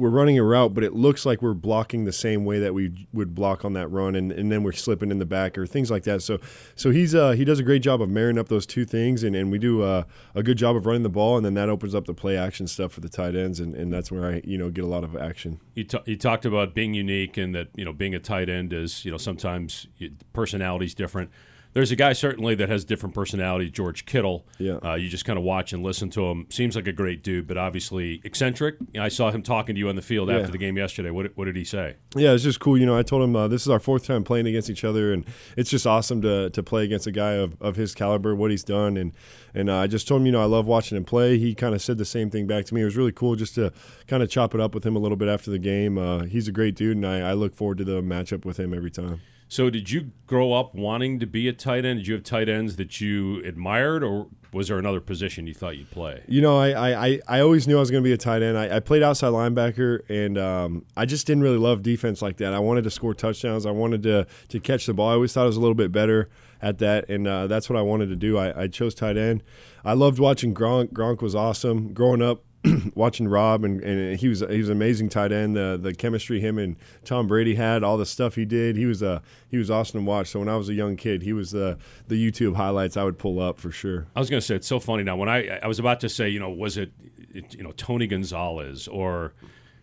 we're 0.00 0.08
running 0.08 0.38
a 0.38 0.42
route, 0.42 0.72
but 0.72 0.82
it 0.82 0.94
looks 0.94 1.26
like 1.26 1.42
we're 1.42 1.52
blocking 1.52 2.06
the 2.06 2.12
same 2.12 2.46
way 2.46 2.58
that 2.58 2.72
we 2.72 3.06
would 3.12 3.34
block 3.34 3.64
on 3.64 3.74
that 3.74 3.88
run, 3.88 4.14
and, 4.14 4.32
and 4.32 4.50
then 4.50 4.62
we're 4.62 4.72
slipping 4.72 5.10
in 5.10 5.18
the 5.18 5.26
back 5.26 5.58
or 5.58 5.66
things 5.66 5.90
like 5.90 6.04
that. 6.04 6.22
So, 6.22 6.38
so 6.74 6.90
he's 6.90 7.14
uh, 7.14 7.32
he 7.32 7.44
does 7.44 7.58
a 7.58 7.62
great 7.62 7.82
job 7.82 8.00
of 8.00 8.08
marrying 8.08 8.38
up 8.38 8.48
those 8.48 8.64
two 8.64 8.86
things, 8.86 9.22
and, 9.22 9.36
and 9.36 9.52
we 9.52 9.58
do 9.58 9.82
uh, 9.82 10.04
a 10.34 10.42
good 10.42 10.56
job 10.56 10.74
of 10.74 10.86
running 10.86 11.02
the 11.02 11.10
ball, 11.10 11.36
and 11.36 11.44
then 11.44 11.54
that 11.54 11.68
opens 11.68 11.94
up 11.94 12.06
the 12.06 12.14
play 12.14 12.36
action 12.36 12.66
stuff 12.66 12.92
for 12.92 13.00
the 13.00 13.10
tight 13.10 13.36
ends, 13.36 13.60
and, 13.60 13.74
and 13.74 13.92
that's 13.92 14.10
where 14.10 14.26
I 14.26 14.40
you 14.44 14.56
know 14.56 14.70
get 14.70 14.84
a 14.84 14.88
lot 14.88 15.04
of 15.04 15.14
action. 15.14 15.60
You, 15.74 15.84
t- 15.84 15.98
you 16.06 16.16
talked 16.16 16.46
about 16.46 16.74
being 16.74 16.94
unique 16.94 17.36
and 17.36 17.54
that 17.54 17.68
you 17.76 17.84
know 17.84 17.92
being 17.92 18.14
a 18.14 18.20
tight 18.20 18.48
end 18.48 18.72
is 18.72 19.04
you 19.04 19.10
know 19.10 19.18
sometimes 19.18 19.86
personality 20.32 20.86
is 20.86 20.94
different. 20.94 21.30
There's 21.72 21.92
a 21.92 21.96
guy 21.96 22.12
certainly 22.14 22.56
that 22.56 22.68
has 22.68 22.84
different 22.84 23.14
personality, 23.14 23.70
George 23.70 24.04
Kittle. 24.04 24.44
Yeah. 24.58 24.78
Uh, 24.84 24.94
you 24.94 25.08
just 25.08 25.24
kind 25.24 25.38
of 25.38 25.44
watch 25.44 25.72
and 25.72 25.84
listen 25.84 26.10
to 26.10 26.24
him. 26.26 26.46
Seems 26.50 26.74
like 26.74 26.88
a 26.88 26.92
great 26.92 27.22
dude, 27.22 27.46
but 27.46 27.56
obviously 27.56 28.20
eccentric. 28.24 28.74
I 28.98 29.08
saw 29.08 29.30
him 29.30 29.42
talking 29.42 29.76
to 29.76 29.78
you 29.78 29.88
on 29.88 29.94
the 29.94 30.02
field 30.02 30.28
Yeah. 30.30 30.38
after 30.38 30.50
the 30.50 30.58
game 30.58 30.76
yesterday. 30.76 31.10
What, 31.10 31.36
what 31.36 31.44
did 31.44 31.54
he 31.54 31.62
say? 31.62 31.94
Yeah, 32.16 32.32
it's 32.32 32.42
just 32.42 32.58
cool. 32.58 32.76
You 32.76 32.86
know, 32.86 32.98
I 32.98 33.02
told 33.02 33.22
him 33.22 33.36
uh, 33.36 33.46
this 33.46 33.62
is 33.62 33.68
our 33.68 33.78
fourth 33.78 34.04
time 34.04 34.24
playing 34.24 34.48
against 34.48 34.68
each 34.68 34.82
other, 34.82 35.12
and 35.12 35.24
it's 35.56 35.70
just 35.70 35.86
awesome 35.86 36.20
to, 36.22 36.50
to 36.50 36.62
play 36.62 36.82
against 36.84 37.06
a 37.06 37.12
guy 37.12 37.32
of, 37.34 37.56
of 37.62 37.76
his 37.76 37.94
caliber, 37.94 38.34
what 38.34 38.50
he's 38.50 38.64
done, 38.64 38.96
and 38.96 39.12
and 39.52 39.68
uh, 39.68 39.78
I 39.78 39.88
just 39.88 40.06
told 40.06 40.20
him, 40.20 40.26
you 40.26 40.32
know, 40.32 40.40
I 40.40 40.44
love 40.44 40.66
watching 40.68 40.96
him 40.96 41.04
play. 41.04 41.36
He 41.36 41.56
kind 41.56 41.74
of 41.74 41.82
said 41.82 41.98
the 41.98 42.04
same 42.04 42.30
thing 42.30 42.46
back 42.46 42.66
to 42.66 42.74
me. 42.74 42.82
It 42.82 42.84
was 42.84 42.96
really 42.96 43.10
cool 43.10 43.34
just 43.34 43.56
to 43.56 43.72
kind 44.06 44.22
of 44.22 44.30
chop 44.30 44.54
it 44.54 44.60
up 44.60 44.74
with 44.76 44.86
him 44.86 44.94
a 44.94 45.00
little 45.00 45.16
bit 45.16 45.28
after 45.28 45.50
the 45.50 45.58
game. 45.58 45.98
Uh, 45.98 46.22
he's 46.24 46.46
a 46.46 46.52
great 46.52 46.76
dude, 46.76 46.96
and 46.96 47.04
I, 47.06 47.30
I 47.30 47.32
look 47.32 47.54
forward 47.56 47.78
to 47.78 47.84
the 47.84 48.00
matchup 48.00 48.44
with 48.44 48.58
him 48.60 48.72
every 48.72 48.92
time. 48.92 49.20
So, 49.50 49.68
did 49.68 49.90
you 49.90 50.12
grow 50.28 50.52
up 50.52 50.76
wanting 50.76 51.18
to 51.18 51.26
be 51.26 51.48
a 51.48 51.52
tight 51.52 51.84
end? 51.84 51.98
Did 51.98 52.06
you 52.06 52.14
have 52.14 52.22
tight 52.22 52.48
ends 52.48 52.76
that 52.76 53.00
you 53.00 53.42
admired, 53.44 54.04
or 54.04 54.28
was 54.52 54.68
there 54.68 54.78
another 54.78 55.00
position 55.00 55.48
you 55.48 55.54
thought 55.54 55.76
you'd 55.76 55.90
play? 55.90 56.22
You 56.28 56.40
know, 56.40 56.56
I 56.56 57.08
I, 57.08 57.20
I, 57.26 57.40
always 57.40 57.66
knew 57.66 57.76
I 57.76 57.80
was 57.80 57.90
going 57.90 58.00
to 58.00 58.08
be 58.08 58.12
a 58.12 58.16
tight 58.16 58.42
end. 58.42 58.56
I, 58.56 58.76
I 58.76 58.78
played 58.78 59.02
outside 59.02 59.30
linebacker, 59.30 60.08
and 60.08 60.38
um, 60.38 60.86
I 60.96 61.04
just 61.04 61.26
didn't 61.26 61.42
really 61.42 61.58
love 61.58 61.82
defense 61.82 62.22
like 62.22 62.36
that. 62.36 62.54
I 62.54 62.60
wanted 62.60 62.84
to 62.84 62.90
score 62.90 63.12
touchdowns. 63.12 63.66
I 63.66 63.72
wanted 63.72 64.04
to 64.04 64.24
to 64.50 64.60
catch 64.60 64.86
the 64.86 64.94
ball. 64.94 65.08
I 65.08 65.14
always 65.14 65.32
thought 65.32 65.42
I 65.42 65.46
was 65.46 65.56
a 65.56 65.60
little 65.60 65.74
bit 65.74 65.90
better 65.90 66.28
at 66.62 66.78
that, 66.78 67.08
and 67.08 67.26
uh, 67.26 67.48
that's 67.48 67.68
what 67.68 67.76
I 67.76 67.82
wanted 67.82 68.08
to 68.10 68.16
do. 68.16 68.38
I, 68.38 68.62
I 68.62 68.68
chose 68.68 68.94
tight 68.94 69.16
end. 69.16 69.42
I 69.84 69.94
loved 69.94 70.20
watching 70.20 70.54
Gronk. 70.54 70.92
Gronk 70.92 71.22
was 71.22 71.34
awesome. 71.34 71.92
Growing 71.92 72.22
up, 72.22 72.44
watching 72.94 73.26
Rob, 73.26 73.64
and, 73.64 73.80
and 73.82 74.18
he 74.18 74.28
was 74.28 74.40
he 74.40 74.58
was 74.58 74.68
an 74.68 74.76
amazing 74.76 75.08
tight 75.08 75.32
end. 75.32 75.56
The 75.56 75.78
the 75.80 75.94
chemistry 75.94 76.40
him 76.40 76.58
and 76.58 76.76
Tom 77.04 77.26
Brady 77.26 77.54
had, 77.54 77.82
all 77.82 77.96
the 77.96 78.04
stuff 78.06 78.34
he 78.34 78.44
did, 78.44 78.76
he 78.76 78.84
was 78.86 79.02
uh, 79.02 79.20
he 79.48 79.56
was 79.56 79.70
awesome 79.70 80.00
to 80.00 80.06
watch. 80.06 80.28
So 80.28 80.40
when 80.40 80.48
I 80.48 80.56
was 80.56 80.68
a 80.68 80.74
young 80.74 80.96
kid, 80.96 81.22
he 81.22 81.32
was 81.32 81.52
the 81.52 81.78
the 82.08 82.16
YouTube 82.16 82.56
highlights 82.56 82.96
I 82.96 83.04
would 83.04 83.18
pull 83.18 83.40
up 83.40 83.58
for 83.58 83.70
sure. 83.70 84.06
I 84.14 84.20
was 84.20 84.28
going 84.28 84.40
to 84.40 84.46
say 84.46 84.56
it's 84.56 84.66
so 84.66 84.78
funny 84.78 85.02
now. 85.02 85.16
When 85.16 85.28
I 85.28 85.58
I 85.62 85.66
was 85.66 85.78
about 85.78 86.00
to 86.00 86.08
say, 86.08 86.28
you 86.28 86.38
know, 86.40 86.50
was 86.50 86.76
it, 86.76 86.92
it 87.32 87.54
you 87.54 87.62
know 87.62 87.72
Tony 87.72 88.06
Gonzalez 88.06 88.86
or 88.88 89.32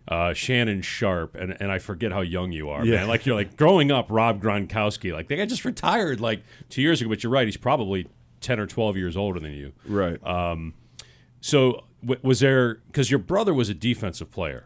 uh, 0.07 0.33
Shannon 0.33 0.83
Sharpe, 0.83 1.33
and 1.35 1.57
and 1.59 1.71
I 1.71 1.79
forget 1.79 2.11
how 2.11 2.21
young 2.21 2.51
you 2.51 2.69
are, 2.69 2.85
Yeah. 2.85 2.97
man. 2.97 3.07
Like 3.07 3.25
you're 3.25 3.35
like 3.35 3.57
growing 3.57 3.91
up, 3.91 4.05
Rob 4.09 4.39
Gronkowski. 4.41 5.11
Like 5.13 5.29
the 5.29 5.35
guy 5.37 5.45
just 5.47 5.65
retired 5.65 6.21
like 6.21 6.43
two 6.69 6.81
years 6.83 7.01
ago. 7.01 7.09
But 7.09 7.23
you're 7.23 7.31
right, 7.31 7.47
he's 7.47 7.57
probably 7.57 8.07
ten 8.39 8.59
or 8.59 8.67
twelve 8.67 8.95
years 8.97 9.17
older 9.17 9.39
than 9.39 9.53
you. 9.53 9.73
Right. 9.85 10.23
Uh, 10.23 10.55
So 11.47 11.85
w- 12.01 12.19
was 12.23 12.41
there 12.41 12.75
because 12.87 13.09
your 13.09 13.19
brother 13.19 13.53
was 13.53 13.69
a 13.69 13.73
defensive 13.73 14.29
player? 14.31 14.65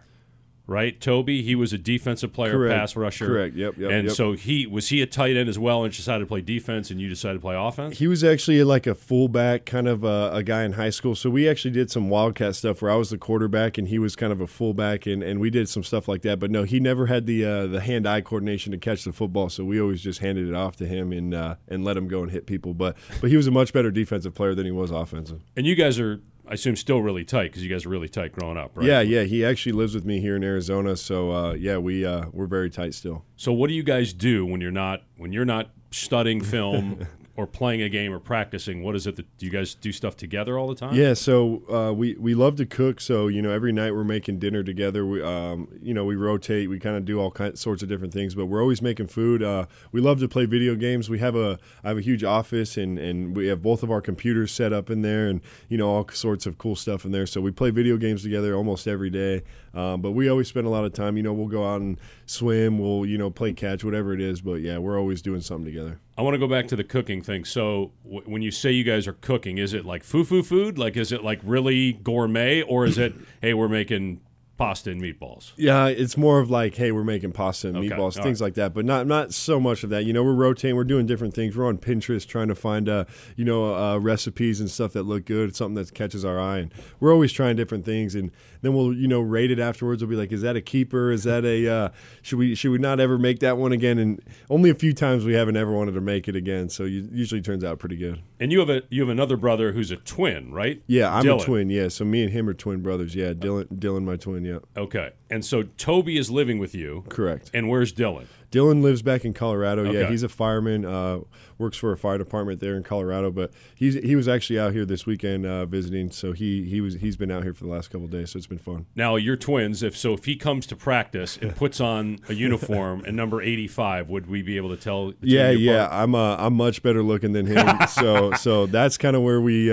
right? 0.67 1.01
Toby, 1.01 1.41
he 1.41 1.53
was 1.53 1.73
a 1.73 1.77
defensive 1.77 2.31
player, 2.31 2.53
Correct. 2.53 2.73
pass 2.73 2.95
rusher. 2.95 3.25
Correct. 3.25 3.55
Yep, 3.55 3.77
yep, 3.77 3.91
And 3.91 4.07
yep. 4.07 4.15
so 4.15 4.33
he 4.33 4.65
was 4.65 4.87
he 4.87 5.01
a 5.01 5.05
tight 5.05 5.35
end 5.35 5.49
as 5.49 5.59
well, 5.59 5.83
and 5.83 5.93
decided 5.93 6.21
to 6.21 6.25
play 6.25 6.39
defense, 6.39 6.89
and 6.89 7.01
you 7.01 7.09
decided 7.09 7.33
to 7.35 7.39
play 7.41 7.55
offense. 7.57 7.97
He 7.97 8.07
was 8.07 8.23
actually 8.23 8.63
like 8.63 8.87
a 8.87 8.95
fullback, 8.95 9.65
kind 9.65 9.87
of 9.89 10.05
a, 10.05 10.31
a 10.33 10.43
guy 10.43 10.63
in 10.63 10.73
high 10.73 10.91
school. 10.91 11.13
So 11.13 11.29
we 11.29 11.49
actually 11.49 11.71
did 11.71 11.91
some 11.91 12.09
wildcat 12.09 12.55
stuff 12.55 12.81
where 12.81 12.89
I 12.89 12.95
was 12.95 13.09
the 13.09 13.17
quarterback 13.17 13.77
and 13.77 13.89
he 13.89 13.99
was 13.99 14.15
kind 14.15 14.31
of 14.31 14.39
a 14.39 14.47
fullback, 14.47 15.05
and, 15.05 15.21
and 15.21 15.41
we 15.41 15.49
did 15.49 15.67
some 15.67 15.83
stuff 15.83 16.07
like 16.07 16.21
that. 16.21 16.39
But 16.39 16.51
no, 16.51 16.63
he 16.63 16.79
never 16.79 17.07
had 17.07 17.25
the 17.25 17.43
uh, 17.43 17.67
the 17.67 17.81
hand 17.81 18.07
eye 18.07 18.21
coordination 18.21 18.71
to 18.71 18.77
catch 18.77 19.03
the 19.03 19.11
football, 19.11 19.49
so 19.49 19.65
we 19.65 19.81
always 19.81 20.01
just 20.01 20.19
handed 20.19 20.47
it 20.47 20.55
off 20.55 20.77
to 20.77 20.85
him 20.85 21.11
and 21.11 21.33
uh, 21.33 21.55
and 21.67 21.83
let 21.83 21.97
him 21.97 22.07
go 22.07 22.21
and 22.23 22.31
hit 22.31 22.45
people. 22.45 22.73
But 22.73 22.95
but 23.19 23.29
he 23.29 23.35
was 23.35 23.47
a 23.47 23.51
much 23.51 23.73
better 23.73 23.91
defensive 23.91 24.33
player 24.35 24.55
than 24.55 24.65
he 24.65 24.71
was 24.71 24.89
offensive. 24.91 25.41
and 25.57 25.65
you 25.67 25.75
guys 25.75 25.99
are, 25.99 26.21
I 26.51 26.55
assume, 26.55 26.75
still 26.75 27.01
really 27.01 27.23
tight 27.23 27.43
because 27.43 27.63
you 27.63 27.69
guys 27.69 27.85
are 27.85 27.89
really 27.89 28.09
tight 28.09 28.33
growing 28.33 28.57
up, 28.57 28.71
right? 28.75 28.85
Yeah, 28.85 28.99
yeah. 28.99 29.23
He 29.23 29.45
actually 29.45 29.71
lives 29.71 29.95
with 29.95 30.03
me 30.03 30.19
here 30.19 30.35
in 30.35 30.43
Arizona, 30.43 30.97
so 30.97 31.31
uh, 31.31 31.53
yeah, 31.53 31.77
we 31.77 32.05
uh, 32.05 32.25
we're 32.33 32.45
very 32.45 32.69
tight 32.69 32.93
still. 32.93 33.23
So 33.37 33.53
what 33.53 33.69
do 33.69 33.73
you 33.73 33.83
guys 33.83 34.11
do 34.11 34.45
when 34.45 34.59
you're 34.59 34.69
not 34.69 35.03
when 35.15 35.31
you're 35.31 35.45
not 35.45 35.69
studying 35.91 36.41
film 36.41 37.07
or 37.41 37.47
playing 37.47 37.81
a 37.81 37.89
game 37.89 38.13
or 38.13 38.19
practicing? 38.19 38.83
What 38.83 38.95
is 38.95 39.07
it 39.07 39.15
that 39.15 39.37
do 39.37 39.45
you 39.45 39.51
guys 39.51 39.73
do 39.73 39.91
stuff 39.91 40.15
together 40.15 40.57
all 40.57 40.67
the 40.67 40.75
time? 40.75 40.93
Yeah, 40.93 41.13
so 41.13 41.63
uh, 41.69 41.93
we 41.93 42.15
we 42.15 42.35
love 42.35 42.55
to 42.57 42.65
cook. 42.65 43.01
So 43.01 43.27
you 43.27 43.41
know, 43.41 43.49
every 43.51 43.71
night 43.71 43.93
we're 43.93 44.03
making 44.03 44.39
dinner 44.39 44.63
together. 44.63 45.05
We 45.05 45.21
um, 45.21 45.67
you 45.81 45.93
know 45.93 46.05
we 46.05 46.15
rotate. 46.15 46.69
We 46.69 46.79
kind 46.79 46.95
of 46.95 47.05
do 47.05 47.19
all 47.19 47.31
kinds 47.31 47.59
sorts 47.59 47.81
of 47.83 47.89
different 47.89 48.13
things, 48.13 48.35
but 48.35 48.45
we're 48.45 48.61
always 48.61 48.81
making 48.81 49.07
food. 49.07 49.41
Uh, 49.41 49.65
we 49.91 50.01
love 50.01 50.19
to 50.19 50.27
play 50.27 50.45
video 50.45 50.75
games. 50.75 51.09
We 51.09 51.19
have 51.19 51.35
a 51.35 51.57
I 51.83 51.89
have 51.89 51.97
a 51.97 52.01
huge 52.01 52.23
office, 52.23 52.77
and 52.77 52.99
and 52.99 53.35
we 53.35 53.47
have 53.47 53.61
both 53.61 53.83
of 53.83 53.91
our 53.91 54.01
computers 54.01 54.51
set 54.51 54.71
up 54.71 54.89
in 54.89 55.01
there, 55.01 55.27
and 55.27 55.41
you 55.67 55.77
know 55.77 55.89
all 55.89 56.07
sorts 56.09 56.45
of 56.45 56.57
cool 56.57 56.75
stuff 56.75 57.05
in 57.05 57.11
there. 57.11 57.25
So 57.25 57.41
we 57.41 57.51
play 57.51 57.71
video 57.71 57.97
games 57.97 58.23
together 58.23 58.55
almost 58.55 58.87
every 58.87 59.09
day. 59.09 59.43
Um, 59.73 60.01
but 60.01 60.11
we 60.11 60.29
always 60.29 60.47
spend 60.47 60.67
a 60.67 60.69
lot 60.69 60.83
of 60.83 60.93
time. 60.93 61.17
You 61.17 61.23
know, 61.23 61.33
we'll 61.33 61.47
go 61.47 61.65
out 61.65 61.81
and 61.81 61.97
swim. 62.25 62.77
We'll 62.77 63.05
you 63.05 63.17
know 63.17 63.29
play 63.29 63.53
catch, 63.53 63.83
whatever 63.83 64.13
it 64.13 64.21
is. 64.21 64.41
But 64.41 64.61
yeah, 64.61 64.77
we're 64.77 64.99
always 64.99 65.21
doing 65.21 65.41
something 65.41 65.65
together. 65.65 65.99
I 66.21 66.23
want 66.23 66.35
to 66.35 66.37
go 66.37 66.47
back 66.47 66.67
to 66.67 66.75
the 66.75 66.83
cooking 66.83 67.23
thing. 67.23 67.45
So 67.45 67.93
w- 68.03 68.21
when 68.27 68.43
you 68.43 68.51
say 68.51 68.71
you 68.71 68.83
guys 68.83 69.07
are 69.07 69.13
cooking, 69.13 69.57
is 69.57 69.73
it 69.73 69.85
like 69.87 70.03
foo 70.03 70.23
foo 70.23 70.43
food? 70.43 70.77
Like 70.77 70.95
is 70.95 71.11
it 71.11 71.23
like 71.23 71.39
really 71.43 71.93
gourmet, 71.93 72.61
or 72.61 72.85
is 72.85 72.99
it 72.99 73.15
hey 73.41 73.55
we're 73.55 73.67
making 73.67 74.21
pasta 74.61 74.91
and 74.91 75.01
meatballs? 75.01 75.53
Yeah, 75.55 75.87
it's 75.87 76.15
more 76.17 76.39
of 76.39 76.49
like, 76.49 76.75
hey, 76.75 76.91
we're 76.91 77.03
making 77.03 77.31
pasta 77.31 77.69
and 77.69 77.77
Okay, 77.77 77.89
meatballs, 77.89 78.17
all 78.17 78.23
things 78.23 78.41
like 78.41 78.53
that, 78.55 78.73
but 78.73 78.85
not 78.85 79.07
not 79.07 79.33
so 79.33 79.59
much 79.59 79.83
of 79.83 79.89
that. 79.89 80.05
You 80.05 80.13
know, 80.13 80.23
we're 80.23 80.33
rotating, 80.33 80.75
we're 80.75 80.83
doing 80.83 81.05
different 81.05 81.33
things. 81.33 81.57
We're 81.57 81.67
on 81.67 81.77
Pinterest 81.77 82.27
trying 82.27 82.47
to 82.49 82.55
find, 82.55 82.87
uh, 82.87 83.05
you 83.35 83.45
know, 83.45 83.73
uh, 83.75 83.97
recipes 83.97 84.59
and 84.59 84.69
stuff 84.69 84.93
that 84.93 85.03
look 85.03 85.25
good, 85.25 85.55
something 85.55 85.75
that 85.75 85.93
catches 85.93 86.23
our 86.23 86.39
eye, 86.39 86.59
and 86.59 86.73
we're 86.99 87.11
always 87.11 87.31
trying 87.31 87.55
different 87.55 87.85
things. 87.85 88.13
And 88.15 88.31
then 88.61 88.73
we'll, 88.73 88.93
you 88.93 89.07
know, 89.07 89.19
rate 89.19 89.51
it 89.51 89.59
afterwards. 89.59 90.03
We'll 90.03 90.09
be 90.09 90.15
like, 90.15 90.31
is 90.31 90.41
that 90.41 90.55
a 90.55 90.61
keeper? 90.61 91.11
Is 91.11 91.23
that 91.23 91.43
a 91.43 91.67
uh, 91.67 91.89
should 92.21 92.37
we 92.37 92.55
should 92.55 92.71
we 92.71 92.77
not 92.77 92.99
ever 92.99 93.17
make 93.17 93.39
that 93.39 93.57
one 93.57 93.71
again? 93.71 93.97
And 93.97 94.21
only 94.49 94.69
a 94.69 94.75
few 94.75 94.93
times 94.93 95.25
we 95.25 95.33
haven't 95.33 95.57
ever 95.57 95.71
wanted 95.71 95.93
to 95.93 96.01
make 96.01 96.27
it 96.27 96.35
again, 96.35 96.69
so 96.69 96.83
you, 96.83 97.07
usually 97.11 97.41
turns 97.41 97.63
out 97.63 97.79
pretty 97.79 97.97
good. 97.97 98.21
And 98.39 98.51
you 98.51 98.59
have 98.59 98.69
a 98.69 98.83
you 98.89 99.01
have 99.01 99.09
another 99.09 99.37
brother 99.37 99.71
who's 99.71 99.91
a 99.91 99.97
twin, 99.97 100.51
right? 100.53 100.81
Yeah, 100.87 101.13
I'm 101.13 101.25
Dylan. 101.25 101.41
a 101.41 101.45
twin. 101.45 101.69
Yeah, 101.69 101.87
so 101.87 102.05
me 102.05 102.23
and 102.23 102.31
him 102.31 102.47
are 102.47 102.53
twin 102.53 102.81
brothers. 102.81 103.15
Yeah, 103.15 103.33
Dylan, 103.33 103.65
Dylan, 103.67 104.03
my 104.03 104.15
twin. 104.15 104.43
Yeah, 104.45 104.50
Okay. 104.75 105.11
And 105.29 105.43
so 105.43 105.63
Toby 105.63 106.17
is 106.17 106.29
living 106.29 106.59
with 106.59 106.75
you. 106.75 107.03
correct. 107.09 107.51
And 107.53 107.69
where's 107.69 107.93
Dylan? 107.93 108.27
Dylan 108.51 108.81
lives 108.81 109.01
back 109.01 109.23
in 109.23 109.33
Colorado. 109.33 109.89
Yeah, 109.89 110.09
he's 110.09 110.23
a 110.23 110.29
fireman. 110.29 110.83
Uh, 110.83 111.21
works 111.57 111.77
for 111.77 111.93
a 111.93 111.97
fire 111.97 112.17
department 112.17 112.59
there 112.59 112.75
in 112.75 112.83
Colorado. 112.83 113.31
But 113.31 113.51
he's 113.75 113.93
he 113.95 114.15
was 114.15 114.27
actually 114.27 114.59
out 114.59 114.73
here 114.73 114.85
this 114.85 115.05
weekend 115.05 115.45
uh, 115.45 115.65
visiting. 115.65 116.11
So 116.11 116.33
he 116.33 116.65
he 116.65 116.81
was 116.81 116.95
he's 116.95 117.15
been 117.15 117.31
out 117.31 117.43
here 117.43 117.53
for 117.53 117.63
the 117.63 117.69
last 117.69 117.89
couple 117.89 118.05
of 118.05 118.11
days. 118.11 118.31
So 118.31 118.37
it's 118.37 118.47
been 118.47 118.57
fun. 118.57 118.87
Now 118.93 119.15
you're 119.15 119.37
twins. 119.37 119.83
If 119.83 119.95
so, 119.95 120.13
if 120.13 120.25
he 120.25 120.35
comes 120.35 120.67
to 120.67 120.75
practice 120.75 121.37
and 121.37 121.55
puts 121.55 121.79
on 121.79 122.19
a 122.27 122.33
uniform 122.33 123.05
and 123.05 123.15
number 123.15 123.41
85, 123.41 124.09
would 124.09 124.27
we 124.27 124.41
be 124.41 124.57
able 124.57 124.69
to 124.69 124.77
tell? 124.77 125.13
Yeah, 125.21 125.51
yeah. 125.51 125.85
apart? 125.85 126.01
I'm 126.01 126.15
uh, 126.15 126.35
I'm 126.35 126.53
much 126.55 126.83
better 126.83 127.03
looking 127.03 127.31
than 127.31 127.45
him. 127.45 127.67
so 127.87 128.33
so 128.33 128.65
that's 128.65 128.97
kind 128.97 129.15
of 129.15 129.21
where 129.21 129.39
we. 129.39 129.71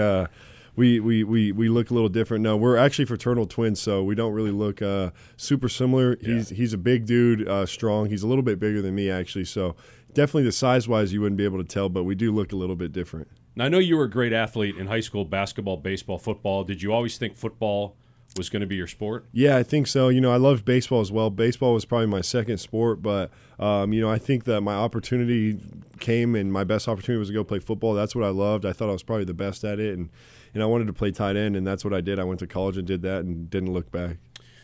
We, 0.78 1.00
we, 1.00 1.24
we, 1.24 1.52
we 1.52 1.68
look 1.68 1.90
a 1.90 1.94
little 1.94 2.08
different. 2.08 2.42
No, 2.42 2.56
we're 2.56 2.76
actually 2.76 3.04
fraternal 3.04 3.46
twins, 3.46 3.80
so 3.80 4.04
we 4.04 4.14
don't 4.14 4.32
really 4.32 4.52
look 4.52 4.80
uh, 4.80 5.10
super 5.36 5.68
similar. 5.68 6.16
He's 6.20 6.50
he's 6.50 6.72
a 6.72 6.78
big 6.78 7.04
dude, 7.04 7.48
uh, 7.48 7.66
strong. 7.66 8.08
He's 8.08 8.22
a 8.22 8.28
little 8.28 8.44
bit 8.44 8.60
bigger 8.60 8.80
than 8.80 8.94
me 8.94 9.10
actually, 9.10 9.44
so 9.44 9.74
definitely 10.14 10.44
the 10.44 10.52
size 10.52 10.88
wise 10.88 11.12
you 11.12 11.20
wouldn't 11.20 11.36
be 11.36 11.44
able 11.44 11.58
to 11.58 11.68
tell, 11.68 11.88
but 11.88 12.04
we 12.04 12.14
do 12.14 12.32
look 12.32 12.52
a 12.52 12.56
little 12.56 12.76
bit 12.76 12.92
different. 12.92 13.28
Now 13.56 13.64
I 13.64 13.68
know 13.68 13.78
you 13.78 13.96
were 13.96 14.04
a 14.04 14.10
great 14.10 14.32
athlete 14.32 14.76
in 14.76 14.86
high 14.86 15.00
school, 15.00 15.24
basketball, 15.24 15.78
baseball, 15.78 16.18
football. 16.18 16.62
Did 16.62 16.80
you 16.80 16.92
always 16.92 17.18
think 17.18 17.36
football 17.36 17.96
was 18.36 18.48
going 18.48 18.60
to 18.60 18.66
be 18.66 18.76
your 18.76 18.86
sport? 18.86 19.26
Yeah, 19.32 19.56
I 19.56 19.64
think 19.64 19.88
so. 19.88 20.08
You 20.10 20.20
know, 20.20 20.30
I 20.30 20.36
loved 20.36 20.64
baseball 20.64 21.00
as 21.00 21.10
well. 21.10 21.28
Baseball 21.30 21.74
was 21.74 21.84
probably 21.84 22.06
my 22.06 22.20
second 22.20 22.58
sport, 22.58 23.02
but 23.02 23.32
um, 23.58 23.92
you 23.92 24.00
know, 24.00 24.10
I 24.10 24.18
think 24.18 24.44
that 24.44 24.60
my 24.60 24.74
opportunity 24.74 25.58
came, 25.98 26.36
and 26.36 26.52
my 26.52 26.62
best 26.62 26.86
opportunity 26.86 27.18
was 27.18 27.28
to 27.28 27.34
go 27.34 27.42
play 27.42 27.58
football. 27.58 27.94
That's 27.94 28.14
what 28.14 28.24
I 28.24 28.30
loved. 28.30 28.64
I 28.64 28.72
thought 28.72 28.90
I 28.90 28.92
was 28.92 29.02
probably 29.02 29.24
the 29.24 29.34
best 29.34 29.64
at 29.64 29.80
it, 29.80 29.98
and 29.98 30.10
and 30.54 30.62
I 30.62 30.66
wanted 30.66 30.86
to 30.88 30.92
play 30.92 31.10
tight 31.10 31.36
end, 31.36 31.56
and 31.56 31.66
that's 31.66 31.84
what 31.84 31.92
I 31.94 32.00
did. 32.00 32.18
I 32.18 32.24
went 32.24 32.40
to 32.40 32.46
college 32.46 32.76
and 32.76 32.86
did 32.86 33.02
that, 33.02 33.24
and 33.24 33.48
didn't 33.50 33.72
look 33.72 33.90
back. 33.90 34.16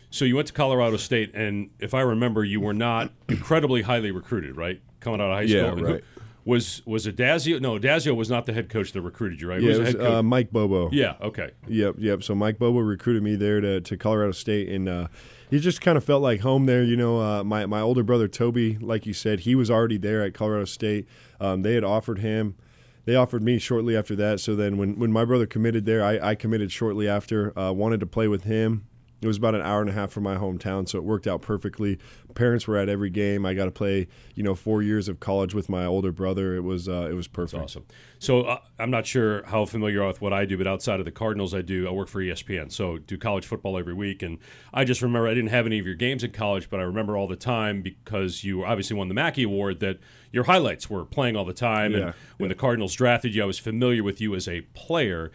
So 0.09 0.23
you 0.23 0.35
went 0.35 0.47
to 0.47 0.53
Colorado 0.53 0.97
State, 0.97 1.33
and 1.33 1.69
if 1.79 1.93
I 1.93 2.01
remember, 2.01 2.43
you 2.43 2.61
were 2.61 2.73
not 2.73 3.11
incredibly 3.29 3.81
highly 3.81 4.11
recruited, 4.11 4.55
right? 4.55 4.81
Coming 4.99 5.21
out 5.21 5.29
of 5.31 5.37
high 5.37 5.47
school. 5.47 5.75
Who- 5.77 5.85
right. 5.93 6.03
Was 6.47 6.83
was 6.85 7.07
it 7.07 7.15
Dazio? 7.15 7.59
No, 7.59 7.79
Dazio 7.79 8.15
was 8.15 8.29
not 8.29 8.45
the 8.45 8.53
head 8.53 8.69
coach 8.69 8.91
that 8.91 9.01
recruited 9.01 9.41
you, 9.41 9.49
right? 9.49 9.59
Yeah, 9.59 9.79
was 9.79 9.87
head 9.87 9.95
coach? 9.97 10.13
uh, 10.13 10.21
Mike 10.21 10.51
Bobo. 10.51 10.91
yeah. 10.91 11.15
Okay. 11.19 11.49
Yep, 11.67 11.95
yep. 11.97 12.21
So 12.21 12.35
Mike 12.35 12.59
Bobo 12.59 12.77
recruited 12.81 13.23
me 13.23 13.35
there 13.35 13.59
to, 13.61 13.81
to 13.81 13.97
Colorado 13.97 14.31
State, 14.31 14.69
and 14.69 14.87
uh, 14.87 15.07
he 15.49 15.57
just 15.59 15.81
kind 15.81 15.97
of 15.97 16.03
felt 16.03 16.21
like 16.21 16.41
home 16.41 16.67
there. 16.67 16.83
You 16.83 16.97
know, 16.97 17.19
uh, 17.19 17.43
my 17.43 17.65
my 17.65 17.81
older 17.81 18.03
brother 18.03 18.27
Toby, 18.27 18.77
like 18.79 19.07
you 19.07 19.13
said, 19.13 19.39
he 19.39 19.55
was 19.55 19.71
already 19.71 19.97
there 19.97 20.21
at 20.21 20.35
Colorado 20.35 20.65
State. 20.65 21.07
Um, 21.39 21.63
they 21.63 21.73
had 21.73 21.83
offered 21.83 22.19
him. 22.19 22.53
They 23.05 23.15
offered 23.15 23.43
me 23.43 23.59
shortly 23.59 23.95
after 23.95 24.15
that. 24.15 24.39
So 24.39 24.55
then, 24.55 24.77
when, 24.77 24.99
when 24.99 25.11
my 25.11 25.25
brother 25.25 25.45
committed 25.45 25.85
there, 25.85 26.03
I, 26.03 26.31
I 26.31 26.35
committed 26.35 26.71
shortly 26.71 27.07
after. 27.07 27.57
Uh, 27.57 27.71
wanted 27.71 27.99
to 27.99 28.07
play 28.07 28.27
with 28.27 28.43
him. 28.43 28.87
It 29.21 29.27
was 29.27 29.37
about 29.37 29.55
an 29.55 29.61
hour 29.61 29.81
and 29.81 29.89
a 29.89 29.93
half 29.93 30.11
from 30.11 30.23
my 30.23 30.35
hometown, 30.35 30.87
so 30.87 30.97
it 30.97 31.03
worked 31.03 31.25
out 31.25 31.41
perfectly. 31.41 31.97
Parents 32.35 32.67
were 32.67 32.77
at 32.77 32.89
every 32.89 33.09
game. 33.09 33.45
I 33.45 33.53
got 33.53 33.65
to 33.65 33.71
play, 33.71 34.07
you 34.35 34.43
know, 34.43 34.55
four 34.55 34.81
years 34.83 35.07
of 35.07 35.19
college 35.19 35.53
with 35.53 35.69
my 35.69 35.85
older 35.85 36.11
brother. 36.11 36.55
It 36.55 36.63
was 36.63 36.89
uh, 36.89 37.07
it 37.09 37.13
was 37.13 37.27
perfect. 37.27 37.63
Awesome. 37.63 37.85
So 38.19 38.41
uh, 38.41 38.59
I'm 38.77 38.91
not 38.91 39.05
sure 39.05 39.43
how 39.45 39.65
familiar 39.65 39.95
you 39.95 40.03
are 40.03 40.07
with 40.07 40.21
what 40.21 40.33
I 40.33 40.45
do, 40.45 40.57
but 40.57 40.67
outside 40.67 40.99
of 40.99 41.05
the 41.05 41.11
Cardinals, 41.11 41.53
I 41.53 41.61
do. 41.61 41.87
I 41.87 41.91
work 41.91 42.09
for 42.09 42.21
ESPN, 42.21 42.71
so 42.71 42.97
do 42.97 43.17
college 43.17 43.45
football 43.45 43.77
every 43.77 43.93
week. 43.93 44.21
And 44.21 44.37
I 44.73 44.83
just 44.83 45.01
remember 45.01 45.27
I 45.27 45.33
didn't 45.33 45.51
have 45.51 45.65
any 45.65 45.79
of 45.79 45.85
your 45.85 45.95
games 45.95 46.23
in 46.23 46.31
college, 46.31 46.69
but 46.69 46.79
I 46.79 46.83
remember 46.83 47.15
all 47.15 47.27
the 47.27 47.35
time 47.35 47.81
because 47.81 48.43
you 48.43 48.65
obviously 48.65 48.97
won 48.97 49.07
the 49.07 49.13
Mackey 49.13 49.43
Award 49.43 49.79
that 49.79 49.99
your 50.31 50.43
highlights 50.43 50.89
were 50.89 51.05
playing 51.05 51.35
all 51.37 51.45
the 51.45 51.53
time. 51.53 51.93
Yeah. 51.93 51.99
And 51.99 52.13
when 52.37 52.49
the 52.49 52.55
Cardinals 52.55 52.93
drafted 52.93 53.33
you, 53.33 53.43
I 53.43 53.45
was 53.45 53.59
familiar 53.59 54.03
with 54.03 54.19
you 54.19 54.35
as 54.35 54.47
a 54.47 54.61
player. 54.61 55.31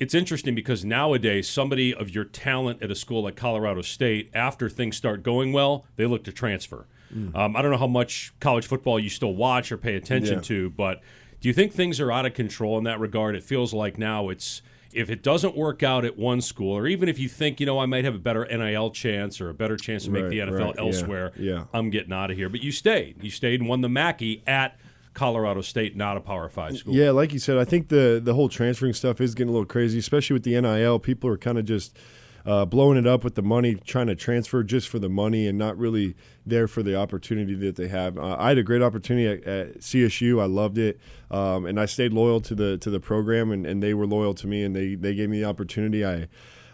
It's 0.00 0.14
interesting 0.14 0.54
because 0.54 0.84
nowadays 0.84 1.48
somebody 1.48 1.94
of 1.94 2.10
your 2.14 2.24
talent 2.24 2.82
at 2.82 2.90
a 2.90 2.94
school 2.94 3.22
like 3.22 3.36
Colorado 3.36 3.80
State, 3.82 4.30
after 4.34 4.68
things 4.68 4.96
start 4.96 5.22
going 5.22 5.52
well, 5.52 5.86
they 5.96 6.06
look 6.06 6.24
to 6.24 6.32
transfer. 6.32 6.86
Um, 7.32 7.54
I 7.54 7.62
don't 7.62 7.70
know 7.70 7.76
how 7.78 7.86
much 7.86 8.32
college 8.40 8.66
football 8.66 8.98
you 8.98 9.08
still 9.08 9.36
watch 9.36 9.70
or 9.70 9.76
pay 9.76 9.94
attention 9.94 10.36
Yeah. 10.36 10.40
to, 10.42 10.70
but 10.70 11.00
do 11.40 11.46
you 11.46 11.54
think 11.54 11.72
things 11.72 12.00
are 12.00 12.10
out 12.10 12.26
of 12.26 12.34
control 12.34 12.76
in 12.76 12.82
that 12.84 12.98
regard? 12.98 13.36
It 13.36 13.44
feels 13.44 13.72
like 13.72 13.98
now 13.98 14.30
it's 14.30 14.62
if 14.92 15.10
it 15.10 15.22
doesn't 15.22 15.56
work 15.56 15.84
out 15.84 16.04
at 16.04 16.16
one 16.18 16.40
school, 16.40 16.72
or 16.76 16.88
even 16.88 17.08
if 17.08 17.18
you 17.20 17.28
think 17.28 17.60
you 17.60 17.66
know 17.66 17.78
I 17.78 17.86
might 17.86 18.04
have 18.04 18.16
a 18.16 18.18
better 18.18 18.44
NIL 18.50 18.90
chance 18.90 19.40
or 19.40 19.48
a 19.48 19.54
better 19.54 19.76
chance 19.76 20.04
to 20.06 20.10
make 20.10 20.24
Right, 20.24 20.30
the 20.30 20.38
NFL 20.40 20.58
right, 20.58 20.74
yeah, 20.76 20.80
elsewhere, 20.82 21.32
yeah. 21.38 21.64
I'm 21.72 21.90
getting 21.90 22.12
out 22.12 22.32
of 22.32 22.36
here. 22.36 22.48
But 22.48 22.64
you 22.64 22.72
stayed, 22.72 23.22
you 23.22 23.30
stayed 23.30 23.60
and 23.60 23.68
won 23.68 23.80
the 23.80 23.88
Mackey 23.88 24.42
at 24.44 24.76
Colorado 25.14 25.60
State, 25.60 25.96
not 25.96 26.16
a 26.16 26.20
Power 26.20 26.48
Five 26.48 26.76
school. 26.76 26.94
Yeah, 26.94 27.10
like 27.10 27.32
you 27.32 27.38
said, 27.38 27.56
I 27.56 27.64
think 27.64 27.88
the 27.88 28.20
the 28.22 28.34
whole 28.34 28.48
transferring 28.48 28.92
stuff 28.92 29.20
is 29.20 29.34
getting 29.34 29.48
a 29.48 29.52
little 29.52 29.66
crazy, 29.66 29.98
especially 29.98 30.34
with 30.34 30.42
the 30.42 30.60
NIL. 30.60 30.98
People 30.98 31.30
are 31.30 31.38
kind 31.38 31.56
of 31.56 31.64
just 31.64 31.96
uh, 32.44 32.64
blowing 32.64 32.98
it 32.98 33.06
up 33.06 33.24
with 33.24 33.36
the 33.36 33.42
money, 33.42 33.74
trying 33.74 34.08
to 34.08 34.14
transfer 34.14 34.62
just 34.62 34.88
for 34.88 34.98
the 34.98 35.08
money, 35.08 35.46
and 35.46 35.56
not 35.56 35.78
really 35.78 36.14
there 36.44 36.68
for 36.68 36.82
the 36.82 36.96
opportunity 36.96 37.54
that 37.54 37.76
they 37.76 37.88
have. 37.88 38.18
Uh, 38.18 38.36
I 38.38 38.48
had 38.50 38.58
a 38.58 38.62
great 38.62 38.82
opportunity 38.82 39.26
at, 39.26 39.44
at 39.44 39.78
CSU. 39.78 40.42
I 40.42 40.46
loved 40.46 40.76
it, 40.76 41.00
um, 41.30 41.64
and 41.64 41.80
I 41.80 41.86
stayed 41.86 42.12
loyal 42.12 42.40
to 42.42 42.54
the 42.54 42.76
to 42.78 42.90
the 42.90 43.00
program, 43.00 43.50
and, 43.50 43.64
and 43.64 43.82
they 43.82 43.94
were 43.94 44.06
loyal 44.06 44.34
to 44.34 44.46
me, 44.46 44.62
and 44.62 44.74
they 44.74 44.94
they 44.94 45.14
gave 45.14 45.30
me 45.30 45.40
the 45.40 45.48
opportunity. 45.48 46.04
I 46.04 46.28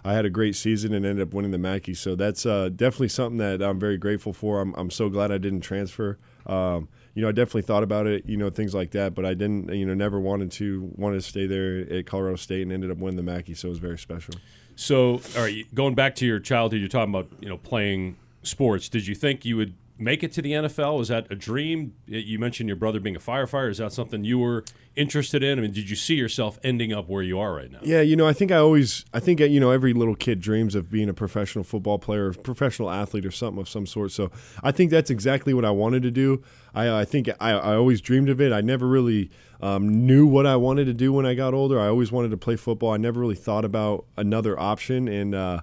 I 0.04 0.14
had 0.14 0.24
a 0.24 0.30
great 0.30 0.56
season 0.56 0.94
and 0.94 1.04
ended 1.04 1.26
up 1.26 1.34
winning 1.34 1.50
the 1.50 1.58
Mackey. 1.58 1.94
So 1.94 2.14
that's 2.14 2.46
uh, 2.46 2.70
definitely 2.74 3.08
something 3.08 3.38
that 3.38 3.62
I'm 3.62 3.78
very 3.78 3.98
grateful 3.98 4.32
for. 4.32 4.60
I'm, 4.60 4.74
I'm 4.74 4.90
so 4.90 5.08
glad 5.08 5.30
I 5.30 5.38
didn't 5.38 5.60
transfer. 5.60 6.18
Um, 6.46 6.88
you 7.14 7.22
know, 7.22 7.28
I 7.28 7.32
definitely 7.32 7.62
thought 7.62 7.82
about 7.82 8.06
it, 8.06 8.24
you 8.26 8.36
know, 8.36 8.50
things 8.50 8.74
like 8.74 8.92
that, 8.92 9.14
but 9.14 9.24
I 9.26 9.34
didn't, 9.34 9.72
you 9.72 9.84
know, 9.84 9.94
never 9.94 10.20
wanted 10.20 10.52
to 10.52 10.90
wanted 10.96 11.16
to 11.16 11.22
stay 11.22 11.46
there 11.46 11.80
at 11.92 12.06
Colorado 12.06 12.36
State 12.36 12.62
and 12.62 12.72
ended 12.72 12.90
up 12.90 12.98
winning 12.98 13.16
the 13.16 13.22
Mackey. 13.22 13.54
So 13.54 13.68
it 13.68 13.70
was 13.70 13.78
very 13.78 13.98
special. 13.98 14.34
So, 14.76 15.20
all 15.36 15.42
right, 15.42 15.66
going 15.74 15.94
back 15.94 16.14
to 16.16 16.26
your 16.26 16.38
childhood, 16.38 16.80
you're 16.80 16.88
talking 16.88 17.12
about 17.14 17.28
you 17.40 17.48
know 17.48 17.58
playing 17.58 18.16
sports. 18.42 18.88
Did 18.88 19.06
you 19.06 19.14
think 19.14 19.44
you 19.44 19.56
would 19.56 19.74
make 20.00 20.22
it 20.22 20.32
to 20.32 20.42
the 20.42 20.52
NFL? 20.52 20.98
Was 20.98 21.08
that 21.08 21.26
a 21.30 21.34
dream? 21.34 21.94
You 22.06 22.38
mentioned 22.38 22.68
your 22.68 22.76
brother 22.76 22.98
being 22.98 23.16
a 23.16 23.20
firefighter. 23.20 23.70
Is 23.70 23.78
that 23.78 23.92
something 23.92 24.24
you 24.24 24.38
were 24.38 24.64
interested 24.96 25.42
in? 25.42 25.58
I 25.58 25.62
mean, 25.62 25.72
did 25.72 25.90
you 25.90 25.96
see 25.96 26.14
yourself 26.14 26.58
ending 26.64 26.92
up 26.92 27.08
where 27.08 27.22
you 27.22 27.38
are 27.38 27.54
right 27.54 27.70
now? 27.70 27.80
Yeah, 27.82 28.00
you 28.00 28.16
know, 28.16 28.26
I 28.26 28.32
think 28.32 28.50
I 28.50 28.56
always, 28.56 29.04
I 29.12 29.20
think 29.20 29.40
you 29.40 29.60
know, 29.60 29.70
every 29.70 29.92
little 29.92 30.14
kid 30.14 30.40
dreams 30.40 30.74
of 30.74 30.90
being 30.90 31.08
a 31.08 31.14
professional 31.14 31.64
football 31.64 31.98
player, 31.98 32.30
or 32.30 32.32
professional 32.32 32.90
athlete, 32.90 33.26
or 33.26 33.30
something 33.30 33.60
of 33.60 33.68
some 33.68 33.86
sort. 33.86 34.12
So 34.12 34.30
I 34.62 34.72
think 34.72 34.90
that's 34.90 35.10
exactly 35.10 35.52
what 35.52 35.64
I 35.64 35.70
wanted 35.70 36.02
to 36.02 36.10
do. 36.10 36.42
I, 36.74 37.00
I 37.00 37.04
think 37.04 37.28
I, 37.40 37.50
I 37.50 37.74
always 37.76 38.00
dreamed 38.00 38.30
of 38.30 38.40
it. 38.40 38.52
I 38.52 38.62
never 38.62 38.88
really 38.88 39.30
um, 39.60 40.06
knew 40.06 40.26
what 40.26 40.46
I 40.46 40.56
wanted 40.56 40.86
to 40.86 40.94
do 40.94 41.12
when 41.12 41.26
I 41.26 41.34
got 41.34 41.52
older. 41.52 41.78
I 41.78 41.88
always 41.88 42.10
wanted 42.10 42.30
to 42.30 42.36
play 42.36 42.56
football. 42.56 42.92
I 42.92 42.96
never 42.96 43.20
really 43.20 43.34
thought 43.34 43.64
about 43.64 44.06
another 44.16 44.58
option, 44.58 45.08
and 45.08 45.34
uh, 45.34 45.60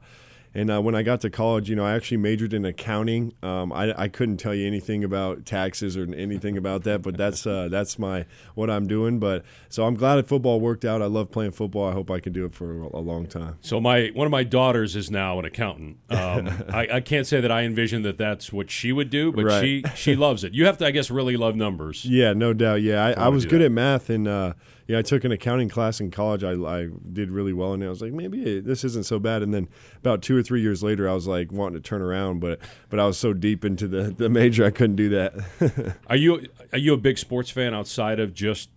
and 0.58 0.72
uh, 0.72 0.82
when 0.82 0.96
I 0.96 1.04
got 1.04 1.22
to 1.22 1.30
college, 1.30 1.70
you 1.70 1.76
know, 1.76 1.86
I 1.86 1.94
actually 1.94 2.18
majored 2.18 2.52
in 2.52 2.66
accounting. 2.66 3.32
Um, 3.44 3.72
I, 3.72 3.94
I, 3.96 4.08
couldn't 4.08 4.38
tell 4.38 4.56
you 4.56 4.66
anything 4.66 5.04
about 5.04 5.46
taxes 5.46 5.96
or 5.96 6.12
anything 6.16 6.58
about 6.58 6.82
that, 6.86 7.04
but 7.04 7.16
that's 7.16 7.46
uh, 7.46 7.68
that's 7.70 8.00
my 8.00 8.26
what 8.56 8.68
I'm 8.68 8.88
doing. 8.88 9.20
But 9.20 9.46
so 9.70 9.86
I'm 9.86 9.94
glad 9.94 10.16
that 10.16 10.28
football 10.28 10.60
worked 10.60 10.84
out. 10.84 11.04
I 11.04 11.06
love 11.06 11.30
playing 11.30 11.52
football. 11.52 11.88
I 11.88 11.94
hope 11.94 12.10
I 12.10 12.20
can 12.20 12.34
do 12.34 12.44
it 12.44 12.54
for 12.54 12.82
a 12.82 13.00
long 13.00 13.28
time. 13.28 13.60
So 13.62 13.80
my 13.80 14.08
one 14.16 14.26
of 14.26 14.32
my 14.32 14.44
daughters 14.44 14.96
is 14.96 15.12
now 15.12 15.38
an 15.38 15.46
accountant. 15.46 15.98
Um, 16.10 16.50
I, 16.74 16.88
I, 16.94 17.02
can't 17.02 17.28
say 17.28 17.40
that 17.40 17.52
I 17.52 17.62
envision 17.62 18.02
that 18.02 18.18
that's 18.18 18.52
what 18.52 18.72
she 18.72 18.92
would 18.92 19.12
do, 19.12 19.32
but 19.32 19.46
right. 19.46 19.62
she 19.62 19.84
she 19.94 20.16
loves 20.16 20.44
it. 20.44 20.56
You 20.56 20.66
have 20.66 20.80
to, 20.80 20.88
I 20.88 20.92
guess, 20.92 21.12
really 21.12 21.38
love 21.38 21.56
numbers. 21.56 22.04
Yeah, 22.04 22.34
no 22.34 22.54
doubt. 22.54 22.82
Yeah, 22.82 23.06
I, 23.06 23.26
I 23.26 23.28
was 23.28 23.46
good 23.46 23.62
that. 23.62 23.66
at 23.66 23.72
math 23.72 24.10
and. 24.10 24.28
Uh, 24.28 24.54
yeah, 24.88 25.00
I 25.00 25.02
took 25.02 25.26
an 25.26 25.34
accounting 25.34 25.68
class 25.68 26.00
in 26.00 26.12
college. 26.12 26.46
I, 26.46 26.54
I 26.54 26.88
did 27.12 27.30
really 27.30 27.52
well 27.52 27.74
in 27.74 27.82
it. 27.82 27.88
I 27.88 27.90
was 27.90 28.02
like, 28.02 28.14
maybe 28.14 28.62
this 28.62 28.86
isn't 28.86 29.06
so 29.06 29.20
bad. 29.20 29.44
And 29.44 29.54
then 29.54 29.68
about 29.98 30.22
two 30.22 30.36
or 30.38 30.42
three 30.42 30.62
years 30.62 30.82
later, 30.82 31.10
I 31.10 31.14
was 31.14 31.28
like 31.28 31.52
wanting 31.52 31.82
to 31.82 31.88
turn 31.88 32.02
around, 32.02 32.40
but 32.40 32.60
but 32.90 33.00
I 33.00 33.06
was 33.06 33.18
so 33.18 33.34
deep 33.34 33.66
into 33.66 33.88
the, 33.88 34.04
the 34.04 34.30
major, 34.30 34.66
I 34.66 34.70
couldn't 34.70 34.96
do 34.96 35.10
that. 35.10 35.96
are 36.08 36.16
you 36.16 36.48
are 36.72 36.78
you 36.78 36.94
a 36.94 36.98
big 36.98 37.18
sports 37.18 37.50
fan 37.50 37.74
outside 37.74 38.22
of 38.22 38.34
just 38.34 38.70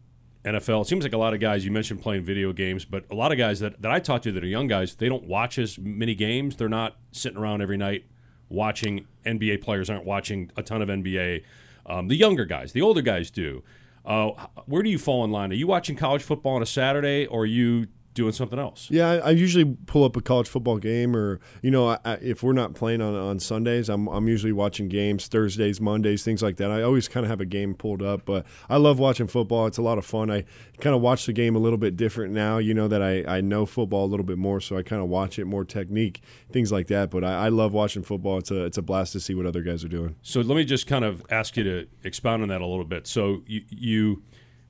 NFL? 0.44 0.82
It 0.82 0.88
seems 0.88 1.04
like 1.04 1.12
a 1.12 1.18
lot 1.18 1.32
of 1.32 1.38
guys. 1.38 1.64
You 1.64 1.70
mentioned 1.70 2.02
playing 2.02 2.24
video 2.24 2.52
games, 2.52 2.84
but 2.84 3.04
a 3.08 3.14
lot 3.14 3.30
of 3.30 3.38
guys 3.38 3.60
that, 3.60 3.80
that 3.80 3.92
I 3.92 4.00
talk 4.00 4.22
to 4.22 4.32
that 4.32 4.42
are 4.42 4.48
young 4.48 4.66
guys, 4.66 4.96
they 4.96 5.08
don't 5.08 5.28
watch 5.28 5.58
as 5.58 5.78
many 5.78 6.16
games. 6.16 6.56
They're 6.56 6.68
not 6.68 6.96
sitting 7.12 7.38
around 7.38 7.62
every 7.62 7.76
night 7.76 8.04
watching 8.48 9.06
NBA 9.24 9.62
players. 9.62 9.88
Aren't 9.88 10.04
watching 10.04 10.50
a 10.56 10.62
ton 10.64 10.82
of 10.82 10.88
NBA. 10.88 11.44
Um, 11.86 12.08
the 12.08 12.16
younger 12.16 12.44
guys, 12.44 12.72
the 12.72 12.82
older 12.82 13.00
guys 13.00 13.30
do. 13.30 13.62
Uh, 14.04 14.30
where 14.66 14.82
do 14.82 14.90
you 14.90 14.98
fall 14.98 15.24
in 15.24 15.30
line? 15.30 15.50
Are 15.50 15.54
you 15.54 15.66
watching 15.66 15.96
college 15.96 16.22
football 16.22 16.56
on 16.56 16.62
a 16.62 16.66
Saturday, 16.66 17.26
or 17.26 17.42
are 17.42 17.46
you 17.46 17.86
doing 18.20 18.32
something 18.32 18.58
else? 18.58 18.88
Yeah, 18.90 19.08
I, 19.08 19.16
I, 19.16 19.30
usually 19.30 19.64
pull 19.86 20.04
up 20.04 20.14
a 20.14 20.20
college 20.20 20.46
football 20.46 20.76
game, 20.76 21.16
or 21.16 21.40
you 21.62 21.70
know, 21.70 21.88
I, 22.04 22.18
if 22.20 22.42
we're 22.42 22.52
not 22.52 22.74
playing 22.74 23.00
on 23.00 23.14
on 23.14 23.40
Sundays, 23.40 23.88
I'm 23.88 24.08
I'm 24.08 24.28
usually 24.28 24.52
watching 24.52 24.88
games 24.88 25.26
Thursdays, 25.26 25.80
Mondays, 25.80 26.22
things 26.22 26.42
like 26.42 26.56
that. 26.58 26.70
I 26.70 26.82
always 26.82 27.08
kind 27.08 27.24
of 27.24 27.30
have 27.30 27.40
a 27.40 27.46
game 27.46 27.74
pulled 27.74 28.02
up, 28.02 28.26
but 28.26 28.44
I 28.68 28.76
love 28.76 28.98
watching 28.98 29.26
football. 29.26 29.66
It's 29.66 29.78
a 29.78 29.82
lot 29.82 29.96
of 29.96 30.04
fun. 30.04 30.30
I 30.30 30.44
kind 30.80 30.94
of 30.94 31.00
watch 31.00 31.24
the 31.24 31.32
game 31.32 31.56
a 31.56 31.58
little 31.58 31.78
bit 31.78 31.96
different 31.96 32.34
now. 32.34 32.58
You 32.58 32.74
know 32.74 32.88
that 32.88 33.02
I 33.02 33.24
I 33.26 33.40
know 33.40 33.64
football 33.64 34.04
a 34.04 34.10
little 34.10 34.26
bit 34.26 34.38
more, 34.38 34.60
so 34.60 34.76
I 34.76 34.82
kind 34.82 35.02
of 35.02 35.08
watch 35.08 35.38
it 35.38 35.46
more 35.46 35.64
technique, 35.64 36.22
things 36.52 36.70
like 36.70 36.88
that. 36.88 37.10
But 37.10 37.24
I, 37.24 37.46
I 37.46 37.48
love 37.48 37.72
watching 37.72 38.02
football. 38.02 38.38
It's 38.38 38.50
a 38.50 38.64
it's 38.64 38.78
a 38.78 38.82
blast 38.82 39.12
to 39.14 39.20
see 39.20 39.34
what 39.34 39.46
other 39.46 39.62
guys 39.62 39.82
are 39.82 39.88
doing. 39.88 40.16
So 40.22 40.42
let 40.42 40.56
me 40.56 40.64
just 40.64 40.86
kind 40.86 41.04
of 41.04 41.24
ask 41.30 41.56
you 41.56 41.64
to 41.64 41.86
expound 42.04 42.42
on 42.42 42.50
that 42.50 42.60
a 42.60 42.66
little 42.66 42.84
bit. 42.84 43.06
So 43.06 43.42
you 43.46 43.62
you 43.70 44.22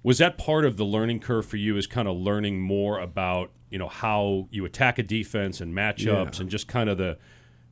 was 0.03 0.19
that 0.19 0.39
part 0.39 0.65
of 0.65 0.77
the 0.77 0.85
learning 0.85 1.21
curve 1.21 1.47
for 1.47 1.57
you 1.57 1.77
is 1.77 1.87
kind 1.87 2.09
of 2.09 2.17
learning 2.17 2.61
more 2.61 2.99
about 2.99 3.51
you 3.71 3.79
know 3.79 3.89
how 3.89 4.49
you 4.51 4.65
attack 4.65 4.99
a 4.99 5.03
defense 5.03 5.61
and 5.61 5.75
matchups 5.75 6.35
yeah. 6.35 6.41
and 6.41 6.51
just 6.51 6.69
kind 6.69 6.89
of 6.89 6.99
the 6.99 7.19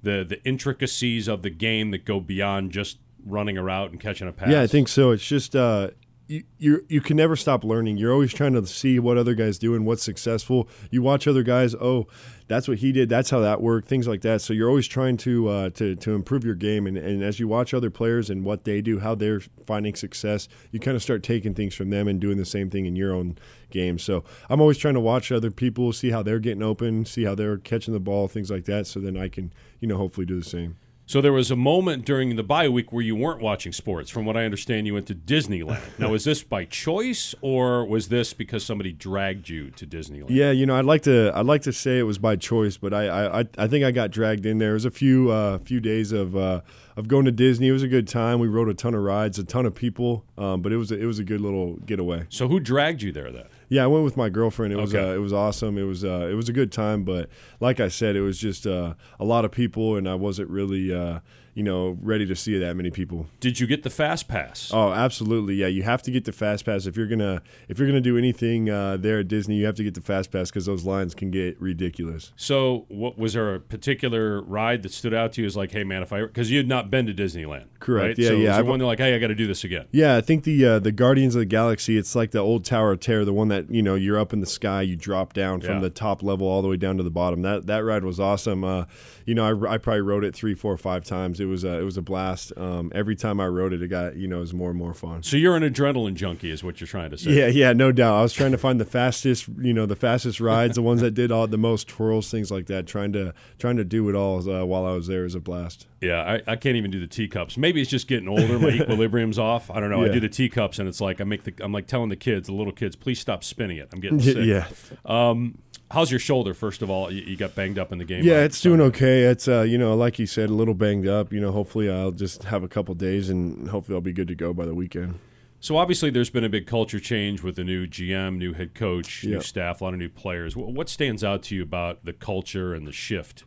the 0.03 0.25
the 0.29 0.43
intricacies 0.45 1.29
of 1.29 1.43
the 1.43 1.51
game 1.51 1.91
that 1.91 2.05
go 2.05 2.21
beyond 2.21 2.71
just 2.71 2.99
running 3.25 3.59
a 3.59 3.63
route 3.63 3.91
and 3.91 4.01
catching 4.01 4.29
a 4.29 4.33
pass 4.33 4.49
yeah 4.49 4.61
i 4.61 4.67
think 4.67 4.89
so 4.89 5.11
it's 5.11 5.27
just 5.27 5.57
uh 5.57 5.91
you, 6.29 6.45
you 6.59 6.85
you 6.89 7.01
can 7.01 7.17
never 7.17 7.37
stop 7.37 7.65
learning. 7.65 7.97
You're 7.97 8.13
always 8.13 8.35
trying 8.35 8.53
to 8.53 8.67
see 8.67 8.99
what 8.99 9.17
other 9.17 9.35
guys 9.35 9.59
do 9.59 9.75
and 9.75 9.87
what's 9.87 10.03
successful. 10.03 10.69
You 10.91 11.01
watch 11.01 11.27
other 11.27 11.43
guys. 11.43 11.75
Oh, 11.75 12.07
that's 12.49 12.69
what 12.69 12.79
he 12.79 12.93
did. 12.93 13.09
That's 13.09 13.31
how 13.31 13.41
that 13.41 13.63
worked. 13.63 13.89
Things 13.89 14.07
like 14.07 14.21
that. 14.21 14.43
So 14.43 14.53
you're 14.53 14.69
always 14.69 14.87
trying 14.87 15.17
to 15.19 15.49
uh, 15.49 15.71
to 15.71 15.97
to 15.97 16.15
improve 16.15 16.45
your 16.45 16.55
game. 16.55 16.87
And, 16.87 16.99
and 16.99 17.23
as 17.23 17.41
you 17.41 17.49
watch 17.49 17.73
other 17.73 17.89
players 17.91 18.29
and 18.29 18.45
what 18.45 18.65
they 18.65 18.83
do, 18.83 19.01
how 19.01 19.15
they're 19.15 19.41
finding 19.67 19.95
success, 19.95 20.49
you 20.71 20.79
kind 20.79 20.97
of 20.97 21.03
start 21.03 21.23
taking 21.23 21.55
things 21.55 21.75
from 21.75 21.89
them 21.89 22.07
and 22.07 22.21
doing 22.21 22.37
the 22.37 22.45
same 22.45 22.69
thing 22.69 22.85
in 22.85 22.95
your 22.95 23.15
own 23.15 23.39
game. 23.71 23.99
So 23.99 24.23
I'm 24.51 24.61
always 24.61 24.77
trying 24.77 24.95
to 24.95 25.01
watch 25.01 25.33
other 25.33 25.51
people, 25.51 25.95
see 25.95 26.11
how 26.11 26.23
they're 26.23 26.41
getting 26.41 26.63
open, 26.63 27.07
see 27.07 27.25
how 27.25 27.35
they're 27.35 27.57
catching 27.57 27.95
the 27.95 28.01
ball, 28.01 28.29
things 28.29 28.51
like 28.51 28.67
that. 28.67 28.87
So 28.87 29.01
then 29.01 29.17
I 29.17 29.29
can 29.29 29.51
you 29.81 29.89
know 29.89 29.97
hopefully 29.97 30.27
do 30.27 30.39
the 30.39 30.49
same. 30.49 30.77
So 31.09 31.23
there 31.23 31.33
was 31.33 31.51
a 31.51 31.57
moment 31.57 32.05
during 32.05 32.37
the 32.37 32.43
bye 32.43 32.69
week 32.69 32.93
where 32.93 33.01
you 33.01 33.17
weren't 33.17 33.41
watching 33.41 33.73
sports. 33.73 34.11
From 34.11 34.27
what 34.27 34.37
I 34.37 34.45
understand, 34.45 34.87
you 34.87 34.93
went 34.93 35.07
to 35.07 35.15
Disneyland. 35.15 35.81
now, 35.99 36.11
was 36.11 36.25
this 36.25 36.43
by 36.43 36.67
choice, 36.67 37.35
or 37.41 37.87
was 37.87 38.11
this 38.11 38.35
because 38.35 38.63
somebody 38.63 38.93
dragged 38.93 39.49
you 39.49 39.71
to 39.71 39.87
Disneyland? 39.87 40.27
Yeah, 40.29 40.51
you 40.51 40.67
know, 40.67 40.77
I'd 40.77 40.85
like 40.85 41.05
to, 41.05 41.33
I'd 41.35 41.47
like 41.47 41.63
to 41.63 41.73
say 41.73 41.99
it 41.99 42.03
was 42.03 42.19
by 42.19 42.37
choice, 42.37 42.77
but 42.77 42.93
I, 42.93 43.41
I, 43.41 43.45
I 43.57 43.67
think 43.69 43.87
I 43.87 43.91
got 43.91 44.11
dragged 44.11 44.45
in 44.45 44.59
there. 44.59 44.73
It 44.73 44.75
was 44.75 44.85
a 44.85 44.91
few, 44.91 45.31
uh, 45.31 45.57
few 45.57 45.81
days 45.81 46.13
of, 46.13 46.37
uh, 46.37 46.61
of 46.99 47.07
going 47.07 47.25
to 47.25 47.31
Disney. 47.31 47.69
It 47.69 47.73
was 47.73 47.85
a 47.85 47.89
good 47.89 48.09
time. 48.09 48.41
We 48.41 48.49
rode 48.49 48.69
a 48.69 48.75
ton 48.75 48.93
of 48.93 49.03
rides, 49.03 49.39
a 49.39 49.45
ton 49.45 49.65
of 49.67 49.75
people, 49.75 50.25
um, 50.37 50.63
but 50.63 50.73
it 50.73 50.79
was, 50.79 50.91
a, 50.91 50.99
it 50.99 51.05
was 51.05 51.21
a 51.21 51.25
good 51.25 51.41
little 51.41 51.77
getaway. 51.77 52.27
So 52.29 52.49
who 52.49 52.59
dragged 52.59 53.03
you 53.03 53.13
there 53.13 53.31
then? 53.31 53.45
Yeah, 53.69 53.85
I 53.85 53.87
went 53.87 54.05
with 54.05 54.17
my 54.17 54.29
girlfriend. 54.29 54.73
It 54.73 54.77
was 54.77 54.93
okay. 54.93 55.11
uh, 55.11 55.15
it 55.15 55.19
was 55.19 55.33
awesome. 55.33 55.79
It 55.79 55.85
was 55.85 56.05
uh, 56.05 56.27
it 56.29 56.35
was 56.35 56.49
a 56.49 56.53
good 56.53 56.73
time, 56.73 57.05
but 57.05 57.29
like 57.61 57.79
I 57.79 57.87
said, 57.87 58.17
it 58.17 58.23
was 58.23 58.37
just 58.37 58.67
uh, 58.67 58.95
a 59.21 59.25
lot 59.25 59.45
of 59.45 59.53
people, 59.53 59.95
and 59.95 60.09
I 60.09 60.17
wasn't 60.17 60.51
really 60.51 60.93
uh, 60.93 61.21
you 61.59 61.65
know, 61.65 61.99
ready 62.03 62.25
to 62.25 62.37
see 62.37 62.57
that 62.57 62.77
many 62.77 62.89
people. 62.89 63.27
Did 63.41 63.59
you 63.59 63.67
get 63.67 63.83
the 63.83 63.91
fast 63.91 64.29
pass? 64.29 64.71
Oh, 64.73 64.93
absolutely. 64.93 65.57
Yeah, 65.57 65.67
you 65.67 65.83
have 65.83 66.03
to 66.03 66.13
get 66.13 66.25
the 66.25 66.31
fast 66.31 66.65
pass 66.65 66.87
if 66.87 66.97
you're 66.97 67.09
gonna 67.09 67.43
if 67.69 67.81
you're 67.81 67.89
gonna 67.89 68.01
do 68.01 68.17
anything 68.17 68.71
uh, 68.71 68.97
there 68.97 69.19
at 69.19 69.27
Disney. 69.27 69.57
You 69.57 69.67
have 69.67 69.75
to 69.75 69.83
get 69.83 69.95
the 69.95 70.01
fast 70.01 70.31
pass 70.31 70.51
because 70.51 70.67
those 70.67 70.85
lines 70.85 71.17
can 71.17 71.33
get 71.33 71.61
ridiculous. 71.61 72.33
So, 72.37 72.87
what 72.87 73.19
was 73.19 73.33
there 73.33 73.57
a 73.57 73.59
particular 73.59 74.41
ride 74.41 74.85
that 74.85 74.93
stood 74.93 75.13
out 75.13 75.33
to 75.33 75.41
you 75.41 75.49
as 75.49 75.57
like, 75.57 75.73
hey 75.73 75.83
man, 75.83 76.01
if 76.01 76.13
I 76.13 76.21
because 76.21 76.49
you 76.49 76.59
had 76.59 76.69
not 76.69 76.93
been 76.93 77.07
to 77.07 77.13
Disneyland, 77.13 77.65
correct? 77.81 78.07
Right? 78.07 78.19
Yeah, 78.19 78.29
so 78.29 78.35
yeah. 78.35 78.57
Was 78.59 78.69
one 78.69 78.79
like, 78.79 79.01
hey, 79.01 79.17
I 79.17 79.19
got 79.19 79.27
to 79.27 79.35
do 79.35 79.49
this 79.49 79.65
again. 79.65 79.87
Yeah, 79.91 80.17
I 80.17 80.21
think 80.21 80.45
the 80.45 80.65
uh, 80.65 80.79
the 80.79 80.93
Guardians 80.93 81.35
of 81.35 81.41
the 81.41 81.47
Galaxy. 81.47 81.99
It's 81.99 82.15
like 82.15 82.31
the 82.31 82.39
old 82.39 82.67
Tower 82.67 82.93
of 82.93 83.01
Terror, 83.01 83.25
the 83.25 83.33
one 83.33 83.49
that 83.49 83.69
you 83.69 83.83
know 83.83 83.97
you're 83.97 84.21
up 84.21 84.33
in 84.33 84.39
the 84.39 84.47
sky, 84.47 84.83
you 84.83 84.95
drop 84.95 85.33
down 85.33 85.61
from 85.61 85.75
yeah. 85.75 85.81
the 85.81 85.91
top 85.91 86.23
level 86.23 86.47
all 86.47 86.63
the 86.63 86.69
way 86.69 86.77
down 86.77 86.99
to 86.99 87.03
the 87.03 87.11
bottom. 87.11 87.43
That 87.43 87.67
that 87.67 87.83
ride 87.83 88.05
was 88.05 88.21
awesome. 88.21 88.63
Uh, 88.63 88.85
you 89.25 89.35
know, 89.35 89.45
I, 89.45 89.75
I 89.75 89.79
probably 89.79 90.03
rode 90.03 90.25
it 90.25 90.37
three, 90.37 90.55
four, 90.55 90.77
five 90.77 91.05
times. 91.05 91.41
It 91.41 91.48
was 91.49 91.65
a, 91.65 91.79
it 91.79 91.83
was 91.83 91.97
a 91.97 92.03
blast. 92.03 92.53
Um, 92.57 92.93
every 92.95 93.17
time 93.17 93.41
I 93.41 93.47
wrote 93.47 93.73
it, 93.73 93.83
it 93.83 93.89
got 93.89 94.17
you 94.17 94.29
know, 94.29 94.39
it 94.39 94.41
was 94.41 94.55
more 94.55 94.71
and 94.71 94.79
more 94.79 94.95
fun. 94.95 95.23
So 95.23 95.37
you're 95.37 95.57
an 95.57 95.63
adrenaline 95.63 96.15
junkie, 96.15 96.51
is 96.51 96.63
what 96.63 96.81
you're 96.81 96.89
trying 96.89 97.11
to 97.11 97.19
say? 97.19 97.33
Yeah, 97.33 97.47
yeah, 97.47 97.73
no 97.73 97.93
doubt. 97.93 98.15
I 98.15 98.23
was 98.23 98.33
trying 98.33 98.53
to 98.53 98.59
find 98.59 98.81
the 98.81 98.85
fastest, 98.85 99.49
you 99.61 99.73
know, 99.73 99.87
the 99.87 99.97
fastest 99.97 100.41
rides, 100.41 100.77
the 100.77 100.83
ones 100.83 101.01
that 101.01 101.13
did 101.13 101.33
all 101.33 101.47
the 101.47 101.59
most 101.59 101.89
twirls, 101.89 102.31
things 102.31 102.51
like 102.51 102.67
that. 102.67 102.87
Trying 102.87 103.13
to 103.13 103.35
trying 103.59 103.77
to 103.77 103.85
do 103.85 104.09
it 104.09 104.15
all 104.15 104.49
uh, 104.49 104.65
while 104.65 104.87
I 104.87 104.93
was 104.93 105.07
there 105.07 105.25
is 105.25 105.35
a 105.35 105.41
blast. 105.41 105.87
Yeah, 106.01 106.21
I, 106.21 106.53
I 106.53 106.57
can't 106.57 106.77
even 106.77 106.91
do 106.91 107.01
the 107.01 107.09
teacups. 107.09 107.57
Maybe 107.57 107.81
it's 107.81 107.91
just 107.91 108.07
getting 108.07 108.29
older. 108.29 108.59
My 108.59 108.69
equilibrium's 108.81 109.39
off. 109.39 109.71
I 109.71 109.81
don't 109.81 109.91
know. 109.91 110.05
Yeah. 110.05 110.11
I 110.11 110.15
do 110.15 110.21
the 110.21 110.29
teacups, 110.29 110.79
and 110.79 110.89
it's 110.89 111.01
like 111.01 111.21
I 111.21 111.25
make 111.25 111.45
the 111.45 111.55
I'm 111.61 111.73
like 111.73 111.87
telling 111.87 112.09
the 112.09 112.17
kids, 112.17 112.47
the 112.47 112.55
little 112.55 112.73
kids, 112.73 112.95
please 112.97 113.19
stop 113.19 113.43
spinning 113.43 113.79
it. 113.79 113.89
I'm 113.93 114.01
getting 114.01 114.21
sick. 114.21 114.37
Yeah. 114.39 114.69
Um, 115.05 115.59
How's 115.91 116.11
your 116.11 116.21
shoulder? 116.21 116.53
First 116.53 116.83
of 116.83 116.91
all, 116.91 117.11
you, 117.11 117.35
got 117.37 117.55
banged 117.55 117.79
up 117.79 117.93
in 117.93 117.99
the 117.99 118.05
game. 118.05 118.23
Yeah, 118.23 118.43
it's 118.43 118.61
doing 118.61 118.81
okay. 118.81 119.23
It's 119.23 119.49
uh, 119.49 119.63
you 119.63 119.79
know, 119.79 119.97
like 119.97 120.19
you 120.19 120.27
said, 120.27 120.51
a 120.51 120.53
little 120.53 120.75
banged 120.75 121.09
up. 121.09 121.33
You 121.33 121.38
know, 121.41 121.53
hopefully 121.53 121.91
I'll 121.91 122.11
just 122.11 122.45
have 122.45 122.63
a 122.63 122.69
couple 122.69 122.95
days, 122.95 123.31
and 123.31 123.69
hopefully 123.69 123.95
I'll 123.97 124.01
be 124.01 124.13
good 124.13 124.29
to 124.29 124.35
go 124.35 124.53
by 124.53 124.67
the 124.67 124.75
weekend. 124.75 125.19
So 125.61 125.77
obviously, 125.77 126.11
there's 126.11 126.31
been 126.31 126.45
a 126.45 126.49
big 126.49 126.67
culture 126.67 127.01
change 127.01 127.43
with 127.43 127.57
the 127.57 127.65
new 127.65 127.87
GM, 127.87 128.37
new 128.39 128.53
head 128.53 128.75
coach, 128.75 129.25
yep. 129.25 129.33
new 129.35 129.41
staff, 129.41 129.81
a 129.81 129.85
lot 129.85 129.93
of 129.93 129.99
new 129.99 130.09
players. 130.09 130.57
What 130.57 130.89
stands 130.89 131.25
out 131.25 131.43
to 131.45 131.55
you 131.57 131.63
about 131.63 132.05
the 132.05 132.13
culture 132.13 132.75
and 132.75 132.87
the 132.87 132.93
shift? 132.93 133.45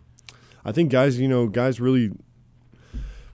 I 0.66 0.72
think 0.72 0.92
guys, 0.92 1.20
you 1.20 1.28
know, 1.28 1.48
guys 1.48 1.80
really 1.80 2.12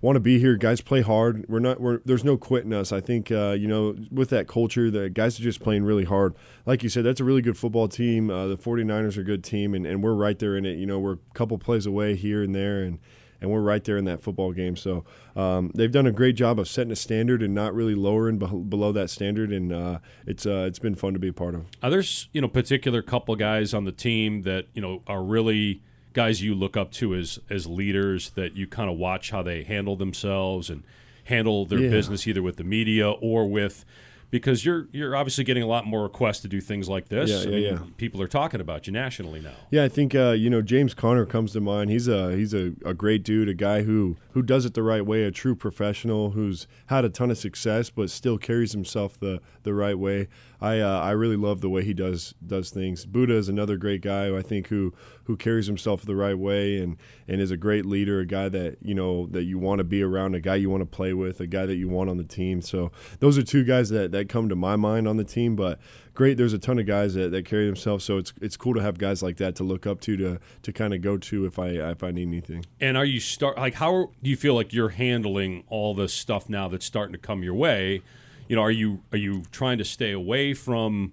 want 0.01 0.15
to 0.15 0.19
be 0.19 0.39
here. 0.39 0.55
Guys 0.57 0.81
play 0.81 1.01
hard. 1.01 1.45
We're 1.47 1.59
not. 1.59 1.79
We're, 1.79 1.99
there's 2.05 2.23
no 2.23 2.37
quitting 2.37 2.73
us. 2.73 2.91
I 2.91 3.01
think 3.01 3.31
uh, 3.31 3.51
you 3.51 3.67
know 3.67 3.95
with 4.11 4.29
that 4.29 4.47
culture, 4.47 4.91
the 4.91 5.09
guys 5.09 5.39
are 5.39 5.43
just 5.43 5.59
playing 5.59 5.83
really 5.83 6.05
hard. 6.05 6.35
Like 6.65 6.83
you 6.83 6.89
said, 6.89 7.03
that's 7.03 7.19
a 7.19 7.23
really 7.23 7.41
good 7.41 7.57
football 7.57 7.87
team. 7.87 8.29
Uh, 8.29 8.47
the 8.47 8.57
49ers 8.57 9.17
are 9.17 9.21
a 9.21 9.23
good 9.23 9.43
team, 9.43 9.73
and, 9.73 9.85
and 9.85 10.03
we're 10.03 10.13
right 10.13 10.37
there 10.37 10.55
in 10.55 10.65
it. 10.65 10.77
You 10.77 10.85
know, 10.85 10.99
we're 10.99 11.13
a 11.13 11.33
couple 11.33 11.57
plays 11.57 11.85
away 11.85 12.15
here 12.15 12.43
and 12.43 12.53
there, 12.53 12.83
and 12.83 12.99
and 13.41 13.51
we're 13.51 13.61
right 13.61 13.83
there 13.83 13.97
in 13.97 14.05
that 14.05 14.21
football 14.21 14.51
game. 14.51 14.75
So 14.75 15.05
um, 15.35 15.71
they've 15.75 15.91
done 15.91 16.07
a 16.07 16.11
great 16.11 16.35
job 16.35 16.59
of 16.59 16.67
setting 16.67 16.91
a 16.91 16.95
standard 16.95 17.41
and 17.41 17.53
not 17.53 17.73
really 17.73 17.95
lowering 17.95 18.37
below 18.37 18.91
that 18.91 19.09
standard, 19.09 19.51
and 19.51 19.71
uh, 19.71 19.99
it's 20.25 20.45
uh, 20.45 20.65
it's 20.67 20.79
been 20.79 20.95
fun 20.95 21.13
to 21.13 21.19
be 21.19 21.29
a 21.29 21.33
part 21.33 21.55
of. 21.55 21.65
Are 21.81 21.89
there's 21.89 22.29
you 22.33 22.41
know 22.41 22.47
particular 22.47 23.01
couple 23.01 23.35
guys 23.35 23.73
on 23.73 23.85
the 23.85 23.91
team 23.91 24.43
that 24.43 24.67
you 24.73 24.81
know 24.81 25.01
are 25.07 25.23
really 25.23 25.81
guys 26.13 26.41
you 26.41 26.55
look 26.55 26.75
up 26.75 26.91
to 26.93 27.13
as 27.13 27.39
as 27.49 27.67
leaders 27.67 28.31
that 28.31 28.55
you 28.55 28.67
kind 28.67 28.89
of 28.89 28.97
watch 28.97 29.31
how 29.31 29.43
they 29.43 29.63
handle 29.63 29.95
themselves 29.95 30.69
and 30.69 30.83
handle 31.25 31.65
their 31.65 31.79
yeah. 31.79 31.89
business 31.89 32.25
either 32.25 32.41
with 32.41 32.55
the 32.55 32.63
media 32.63 33.09
or 33.11 33.47
with 33.47 33.85
because 34.29 34.65
you're 34.65 34.87
you're 34.91 35.15
obviously 35.15 35.43
getting 35.43 35.63
a 35.63 35.67
lot 35.67 35.85
more 35.85 36.03
requests 36.03 36.41
to 36.41 36.47
do 36.47 36.59
things 36.59 36.89
like 36.89 37.07
this. 37.07 37.29
Yeah, 37.29 37.37
I 37.37 37.41
yeah, 37.43 37.49
mean, 37.49 37.63
yeah. 37.63 37.79
People 37.97 38.21
are 38.21 38.27
talking 38.27 38.59
about 38.59 38.87
you 38.87 38.93
nationally 38.93 39.39
now. 39.39 39.53
Yeah, 39.71 39.83
I 39.83 39.89
think 39.89 40.13
uh, 40.15 40.31
you 40.31 40.49
know 40.49 40.61
James 40.61 40.93
Conner 40.93 41.25
comes 41.25 41.53
to 41.53 41.61
mind. 41.61 41.89
He's 41.89 42.07
a 42.07 42.35
he's 42.35 42.53
a, 42.53 42.73
a 42.85 42.93
great 42.93 43.23
dude, 43.23 43.49
a 43.49 43.53
guy 43.53 43.83
who 43.83 44.17
who 44.31 44.41
does 44.41 44.65
it 44.65 44.73
the 44.73 44.83
right 44.83 45.05
way, 45.05 45.23
a 45.23 45.31
true 45.31 45.55
professional 45.55 46.31
who's 46.31 46.67
had 46.87 47.05
a 47.05 47.09
ton 47.09 47.31
of 47.31 47.37
success, 47.37 47.89
but 47.89 48.09
still 48.09 48.37
carries 48.37 48.73
himself 48.73 49.19
the 49.19 49.41
the 49.63 49.73
right 49.73 49.97
way. 49.97 50.27
I 50.59 50.79
uh, 50.79 50.99
I 50.99 51.11
really 51.11 51.37
love 51.37 51.61
the 51.61 51.69
way 51.69 51.83
he 51.83 51.93
does 51.93 52.33
does 52.45 52.69
things. 52.69 53.05
Budda 53.05 53.31
is 53.31 53.49
another 53.49 53.77
great 53.77 54.01
guy 54.01 54.27
who 54.27 54.37
I 54.37 54.41
think 54.41 54.67
who 54.67 54.93
who 55.27 55.35
carries 55.35 55.67
himself 55.67 56.03
the 56.03 56.15
right 56.15 56.39
way 56.39 56.77
and 56.77 56.95
and 57.27 57.41
is 57.41 57.51
a 57.51 57.57
great 57.57 57.85
leader, 57.85 58.21
a 58.21 58.25
guy 58.25 58.47
that 58.47 58.77
you 58.81 58.95
know 58.95 59.27
that 59.27 59.43
you 59.43 59.59
want 59.59 59.79
to 59.79 59.83
be 59.83 60.01
around, 60.01 60.35
a 60.35 60.39
guy 60.39 60.55
you 60.55 60.69
want 60.69 60.81
to 60.81 60.85
play 60.85 61.13
with, 61.13 61.41
a 61.41 61.47
guy 61.47 61.65
that 61.65 61.75
you 61.75 61.89
want 61.89 62.09
on 62.09 62.15
the 62.15 62.23
team. 62.23 62.61
So 62.61 62.93
those 63.19 63.37
are 63.37 63.43
two 63.43 63.65
guys 63.65 63.89
that, 63.89 64.13
that 64.13 64.29
come 64.29 64.47
to 64.47 64.55
my 64.55 64.77
mind 64.77 65.05
on 65.05 65.17
the 65.17 65.25
team. 65.25 65.57
But 65.57 65.79
great, 66.13 66.37
there's 66.37 66.53
a 66.53 66.57
ton 66.57 66.79
of 66.79 66.85
guys 66.85 67.13
that, 67.15 67.31
that 67.31 67.45
carry 67.45 67.65
themselves. 67.65 68.05
So 68.05 68.17
it's 68.17 68.33
it's 68.41 68.55
cool 68.55 68.73
to 68.75 68.81
have 68.81 68.97
guys 68.97 69.21
like 69.21 69.35
that 69.37 69.55
to 69.57 69.65
look 69.65 69.85
up 69.85 69.99
to 70.01 70.15
to 70.15 70.39
to 70.63 70.71
kind 70.71 70.93
of 70.93 71.01
go 71.01 71.17
to 71.17 71.45
if 71.45 71.59
I 71.59 71.67
if 71.67 72.03
I 72.03 72.11
need 72.11 72.29
anything. 72.29 72.65
And 72.79 72.95
are 72.95 73.05
you 73.05 73.19
start 73.19 73.57
like 73.57 73.73
how 73.73 74.11
do 74.23 74.29
you 74.29 74.37
feel 74.37 74.55
like 74.55 74.71
you're 74.71 74.89
handling 74.89 75.65
all 75.67 75.93
this 75.93 76.13
stuff 76.13 76.47
now 76.47 76.69
that's 76.69 76.85
starting 76.85 77.11
to 77.11 77.19
come 77.19 77.43
your 77.43 77.53
way? 77.53 78.01
You 78.47 78.55
know, 78.55 78.61
are 78.61 78.71
you 78.71 79.03
are 79.11 79.17
you 79.17 79.43
trying 79.51 79.77
to 79.79 79.85
stay 79.85 80.13
away 80.13 80.53
from, 80.53 81.11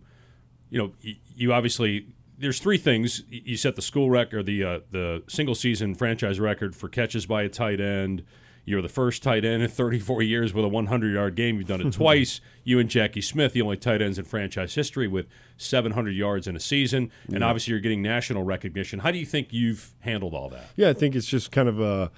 you 0.70 0.78
know, 0.78 0.92
you 1.34 1.52
obviously 1.52 2.06
there's 2.38 2.58
three 2.58 2.78
things 2.78 3.22
you 3.28 3.56
set 3.56 3.76
the 3.76 3.82
school 3.82 4.10
record 4.10 4.38
or 4.38 4.42
the 4.42 4.64
uh, 4.64 4.80
the 4.90 5.22
single 5.28 5.54
season 5.54 5.94
franchise 5.94 6.40
record 6.40 6.74
for 6.74 6.88
catches 6.88 7.26
by 7.26 7.42
a 7.42 7.48
tight 7.48 7.80
end. 7.80 8.24
You're 8.66 8.80
the 8.80 8.88
first 8.88 9.22
tight 9.22 9.44
end 9.44 9.62
in 9.62 9.68
34 9.68 10.22
years 10.22 10.54
with 10.54 10.64
a 10.64 10.68
100 10.68 11.14
yard 11.14 11.34
game. 11.34 11.58
You've 11.58 11.68
done 11.68 11.86
it 11.86 11.92
twice. 11.92 12.40
You 12.64 12.78
and 12.78 12.88
Jackie 12.88 13.20
Smith, 13.20 13.52
the 13.52 13.60
only 13.60 13.76
tight 13.76 14.00
ends 14.00 14.18
in 14.18 14.24
franchise 14.24 14.74
history 14.74 15.06
with 15.06 15.26
700 15.58 16.12
yards 16.12 16.46
in 16.46 16.56
a 16.56 16.60
season. 16.60 17.10
And 17.28 17.44
obviously, 17.44 17.72
you're 17.72 17.80
getting 17.80 18.00
national 18.00 18.42
recognition. 18.42 19.00
How 19.00 19.10
do 19.10 19.18
you 19.18 19.26
think 19.26 19.48
you've 19.52 19.92
handled 20.00 20.32
all 20.32 20.48
that? 20.48 20.70
Yeah, 20.76 20.88
I 20.88 20.94
think 20.94 21.14
it's 21.14 21.26
just 21.26 21.52
kind 21.52 21.68
of 21.68 21.78
a, 21.78 22.10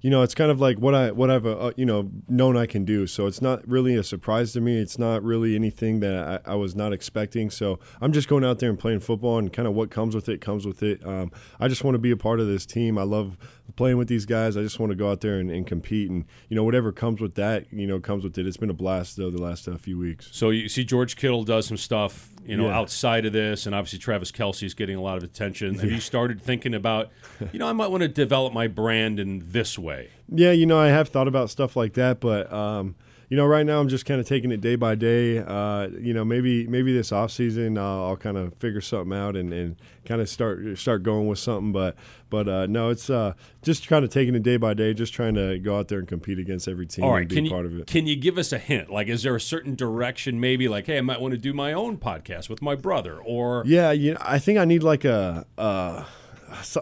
you 0.00 0.10
know, 0.10 0.22
it's 0.22 0.34
kind 0.34 0.50
of 0.50 0.60
like 0.60 0.78
what 0.78 0.94
I 0.94 1.10
what 1.10 1.30
I've 1.30 1.46
uh, 1.46 1.72
you 1.76 1.84
know 1.84 2.10
known 2.28 2.56
I 2.56 2.66
can 2.66 2.84
do. 2.84 3.06
So 3.06 3.26
it's 3.26 3.42
not 3.42 3.66
really 3.66 3.96
a 3.96 4.02
surprise 4.02 4.52
to 4.52 4.60
me. 4.60 4.78
It's 4.78 4.98
not 4.98 5.22
really 5.22 5.54
anything 5.54 6.00
that 6.00 6.42
I, 6.46 6.52
I 6.52 6.54
was 6.54 6.76
not 6.76 6.92
expecting. 6.92 7.50
So 7.50 7.80
I'm 8.00 8.12
just 8.12 8.28
going 8.28 8.44
out 8.44 8.60
there 8.60 8.70
and 8.70 8.78
playing 8.78 9.00
football, 9.00 9.38
and 9.38 9.52
kind 9.52 9.66
of 9.66 9.74
what 9.74 9.90
comes 9.90 10.14
with 10.14 10.28
it 10.28 10.40
comes 10.40 10.66
with 10.66 10.82
it. 10.82 11.04
Um, 11.06 11.32
I 11.58 11.68
just 11.68 11.82
want 11.82 11.94
to 11.94 11.98
be 11.98 12.10
a 12.10 12.16
part 12.16 12.40
of 12.40 12.46
this 12.46 12.64
team. 12.64 12.96
I 12.96 13.02
love 13.02 13.36
playing 13.76 13.96
with 13.98 14.08
these 14.08 14.26
guys. 14.26 14.56
I 14.56 14.62
just 14.62 14.78
want 14.80 14.90
to 14.90 14.96
go 14.96 15.10
out 15.10 15.20
there 15.20 15.38
and, 15.38 15.50
and 15.50 15.66
compete, 15.66 16.10
and 16.10 16.24
you 16.48 16.56
know 16.56 16.64
whatever 16.64 16.92
comes 16.92 17.20
with 17.20 17.34
that, 17.36 17.72
you 17.72 17.86
know, 17.86 18.00
comes 18.00 18.24
with 18.24 18.36
it. 18.38 18.46
It's 18.46 18.56
been 18.56 18.70
a 18.70 18.74
blast 18.74 19.16
though 19.16 19.30
the 19.30 19.40
last 19.42 19.68
uh, 19.68 19.76
few 19.76 19.98
weeks. 19.98 20.28
So 20.32 20.50
you 20.50 20.68
see 20.68 20.84
George 20.84 21.16
Kittle 21.16 21.44
does 21.44 21.66
some 21.66 21.76
stuff, 21.76 22.30
you 22.44 22.56
know, 22.56 22.66
Yeah. 22.68 22.78
outside 22.78 23.26
of 23.26 23.32
this, 23.32 23.66
and 23.66 23.74
obviously 23.74 23.98
Travis 23.98 24.32
Kelce 24.32 24.62
is 24.64 24.74
getting 24.74 24.96
a 24.96 25.02
lot 25.02 25.16
of 25.18 25.22
attention. 25.22 25.74
Have 25.78 25.90
you 25.90 26.00
started 26.00 26.40
thinking 26.40 26.74
about, 26.74 27.10
you 27.52 27.58
know, 27.58 27.68
I 27.68 27.72
might 27.72 27.88
want 27.88 28.02
to 28.02 28.08
develop 28.08 28.52
my 28.52 28.66
brand 28.68 29.20
in 29.20 29.42
this 29.48 29.78
way? 29.78 30.08
Yeah, 30.30 30.52
you 30.52 30.66
know, 30.66 30.78
I 30.78 30.88
have 30.88 31.08
thought 31.08 31.28
about 31.28 31.50
stuff 31.50 31.76
like 31.76 31.94
that, 31.94 32.20
but 32.20 32.52
um, 32.52 32.94
you 33.28 33.36
know, 33.36 33.44
right 33.44 33.66
now 33.66 33.78
I'm 33.78 33.88
just 33.88 34.06
kind 34.06 34.20
of 34.20 34.26
taking 34.26 34.50
it 34.52 34.60
day 34.62 34.76
by 34.76 34.94
day. 34.94 35.38
Uh, 35.38 35.88
you 36.00 36.14
know, 36.14 36.24
maybe 36.24 36.66
maybe 36.66 36.94
this 36.94 37.12
off 37.12 37.30
season 37.30 37.76
uh, 37.76 38.06
I'll 38.06 38.16
kind 38.16 38.38
of 38.38 38.54
figure 38.54 38.80
something 38.80 39.16
out 39.16 39.36
and, 39.36 39.52
and 39.52 39.76
kind 40.06 40.20
of 40.22 40.28
start 40.30 40.78
start 40.78 41.02
going 41.02 41.26
with 41.26 41.38
something. 41.38 41.72
But 41.72 41.96
but 42.30 42.48
uh, 42.48 42.66
no, 42.66 42.88
it's 42.88 43.10
uh, 43.10 43.34
just 43.62 43.86
kind 43.86 44.04
of 44.04 44.10
taking 44.10 44.34
it 44.34 44.42
day 44.42 44.56
by 44.56 44.72
day, 44.72 44.94
just 44.94 45.12
trying 45.12 45.34
to 45.34 45.58
go 45.58 45.78
out 45.78 45.88
there 45.88 45.98
and 45.98 46.08
compete 46.08 46.38
against 46.38 46.68
every 46.68 46.86
team 46.86 47.04
All 47.04 47.12
right, 47.12 47.20
and 47.20 47.28
be 47.28 47.34
can 47.34 47.48
part 47.48 47.66
you 47.66 47.72
of 47.72 47.78
it. 47.80 47.86
can 47.86 48.06
you 48.06 48.16
give 48.16 48.38
us 48.38 48.52
a 48.52 48.58
hint? 48.58 48.90
Like, 48.90 49.08
is 49.08 49.22
there 49.22 49.36
a 49.36 49.40
certain 49.40 49.74
direction? 49.74 50.40
Maybe 50.40 50.66
like, 50.66 50.86
hey, 50.86 50.98
I 50.98 51.02
might 51.02 51.20
want 51.20 51.32
to 51.32 51.38
do 51.38 51.52
my 51.52 51.74
own 51.74 51.98
podcast 51.98 52.48
with 52.48 52.62
my 52.62 52.76
brother, 52.76 53.18
or 53.18 53.62
Yeah, 53.66 53.92
you 53.92 54.14
know, 54.14 54.20
I 54.22 54.38
think 54.38 54.58
I 54.58 54.64
need 54.64 54.82
like 54.82 55.04
a 55.04 55.44
uh, 55.58 56.04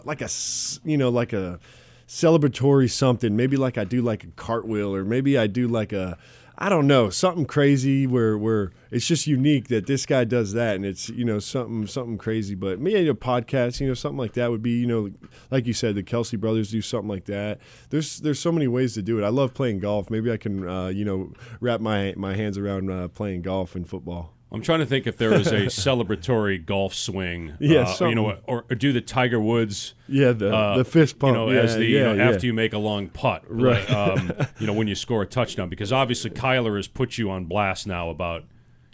like 0.05 0.23
a 0.23 0.29
you 0.85 0.97
know 0.97 1.09
like 1.09 1.33
a 1.33 1.59
celebratory 2.07 2.91
something. 2.91 3.37
Maybe 3.37 3.57
like 3.57 3.79
I 3.79 3.85
do 3.85 4.03
like 4.03 4.25
a 4.25 4.29
cartwheel, 4.29 4.95
or 4.95 5.05
maybe 5.05 5.37
I 5.37 5.47
do 5.47 5.69
like 5.69 5.93
a 5.93 6.19
I 6.59 6.71
don't 6.71 6.87
know 6.87 7.11
something 7.11 7.45
crazy 7.45 8.07
where 8.07 8.39
where 8.39 8.73
it's 8.91 9.07
just 9.07 9.27
unique 9.27 9.69
that 9.69 9.87
this 9.87 10.07
guy 10.07 10.25
does 10.25 10.55
that, 10.55 10.77
and 10.77 10.87
it's 10.87 11.09
you 11.11 11.25
know 11.25 11.39
something 11.39 11.87
something 11.87 12.17
crazy. 12.17 12.55
But 12.55 12.81
maybe 12.81 13.09
a 13.09 13.15
podcast, 13.15 13.81
you 13.81 13.89
know, 13.89 13.95
something 13.95 14.19
like 14.19 14.33
that 14.35 14.51
would 14.51 14.63
be 14.63 14.79
you 14.79 14.87
know 14.87 15.11
like 15.51 15.67
you 15.67 15.75
said, 15.75 15.97
the 15.97 16.03
Kelce 16.03 16.39
brothers 16.39 16.71
do 16.71 16.81
something 16.81 17.09
like 17.09 17.27
that. 17.27 17.61
There's 17.91 18.21
there's 18.21 18.41
so 18.41 18.53
many 18.53 18.69
ways 18.69 18.95
to 18.95 19.03
do 19.03 19.19
it. 19.19 19.25
I 19.25 19.29
love 19.29 19.53
playing 19.53 19.81
golf. 19.81 20.09
Maybe 20.09 20.33
I 20.33 20.39
can 20.39 20.67
uh, 20.67 20.89
you 20.89 21.05
know 21.05 21.33
wrap 21.61 21.81
my 21.81 22.15
my 22.17 22.35
hands 22.35 22.57
around 22.57 22.91
uh, 22.91 23.09
playing 23.09 23.43
golf 23.43 23.75
and 23.75 23.87
football. 23.87 24.36
I'm 24.53 24.63
trying 24.63 24.79
to 24.79 24.87
think 24.87 25.07
if 25.07 25.17
there 25.19 25.35
is 25.35 25.49
a 25.49 25.63
celebratory 25.67 26.65
golf 26.65 26.95
swing. 26.95 27.55
Yeah, 27.59 27.95
uh, 28.01 28.07
you 28.09 28.15
know, 28.15 28.39
or, 28.47 28.65
or 28.71 28.75
do 28.77 28.93
the 28.93 29.01
Tiger 29.01 29.41
Woods. 29.41 29.95
Yeah, 30.09 30.33
the 30.33 30.55
uh, 30.55 30.79
the 30.79 30.85
fist 30.85 31.19
pump. 31.19 31.33
You 31.37 31.39
know, 31.47 31.51
yeah, 31.51 31.61
as 31.61 31.75
the 31.77 31.85
yeah, 31.85 31.99
you 31.99 32.05
know, 32.05 32.15
yeah. 32.15 32.31
after 32.31 32.47
you 32.47 32.53
make 32.55 32.73
a 32.73 32.79
long 32.79 33.09
putt, 33.09 33.43
Right. 33.49 33.91
Um, 33.91 34.33
you 34.59 34.67
know, 34.67 34.73
when 34.73 34.87
you 34.89 34.95
score 34.95 35.23
a 35.23 35.27
touchdown, 35.27 35.69
because 35.69 35.93
obviously 35.93 36.31
Kyler 36.31 36.77
has 36.77 36.87
put 36.89 37.19
you 37.19 37.31
on 37.31 37.47
blast 37.47 37.87
now 37.87 38.09
about 38.09 38.45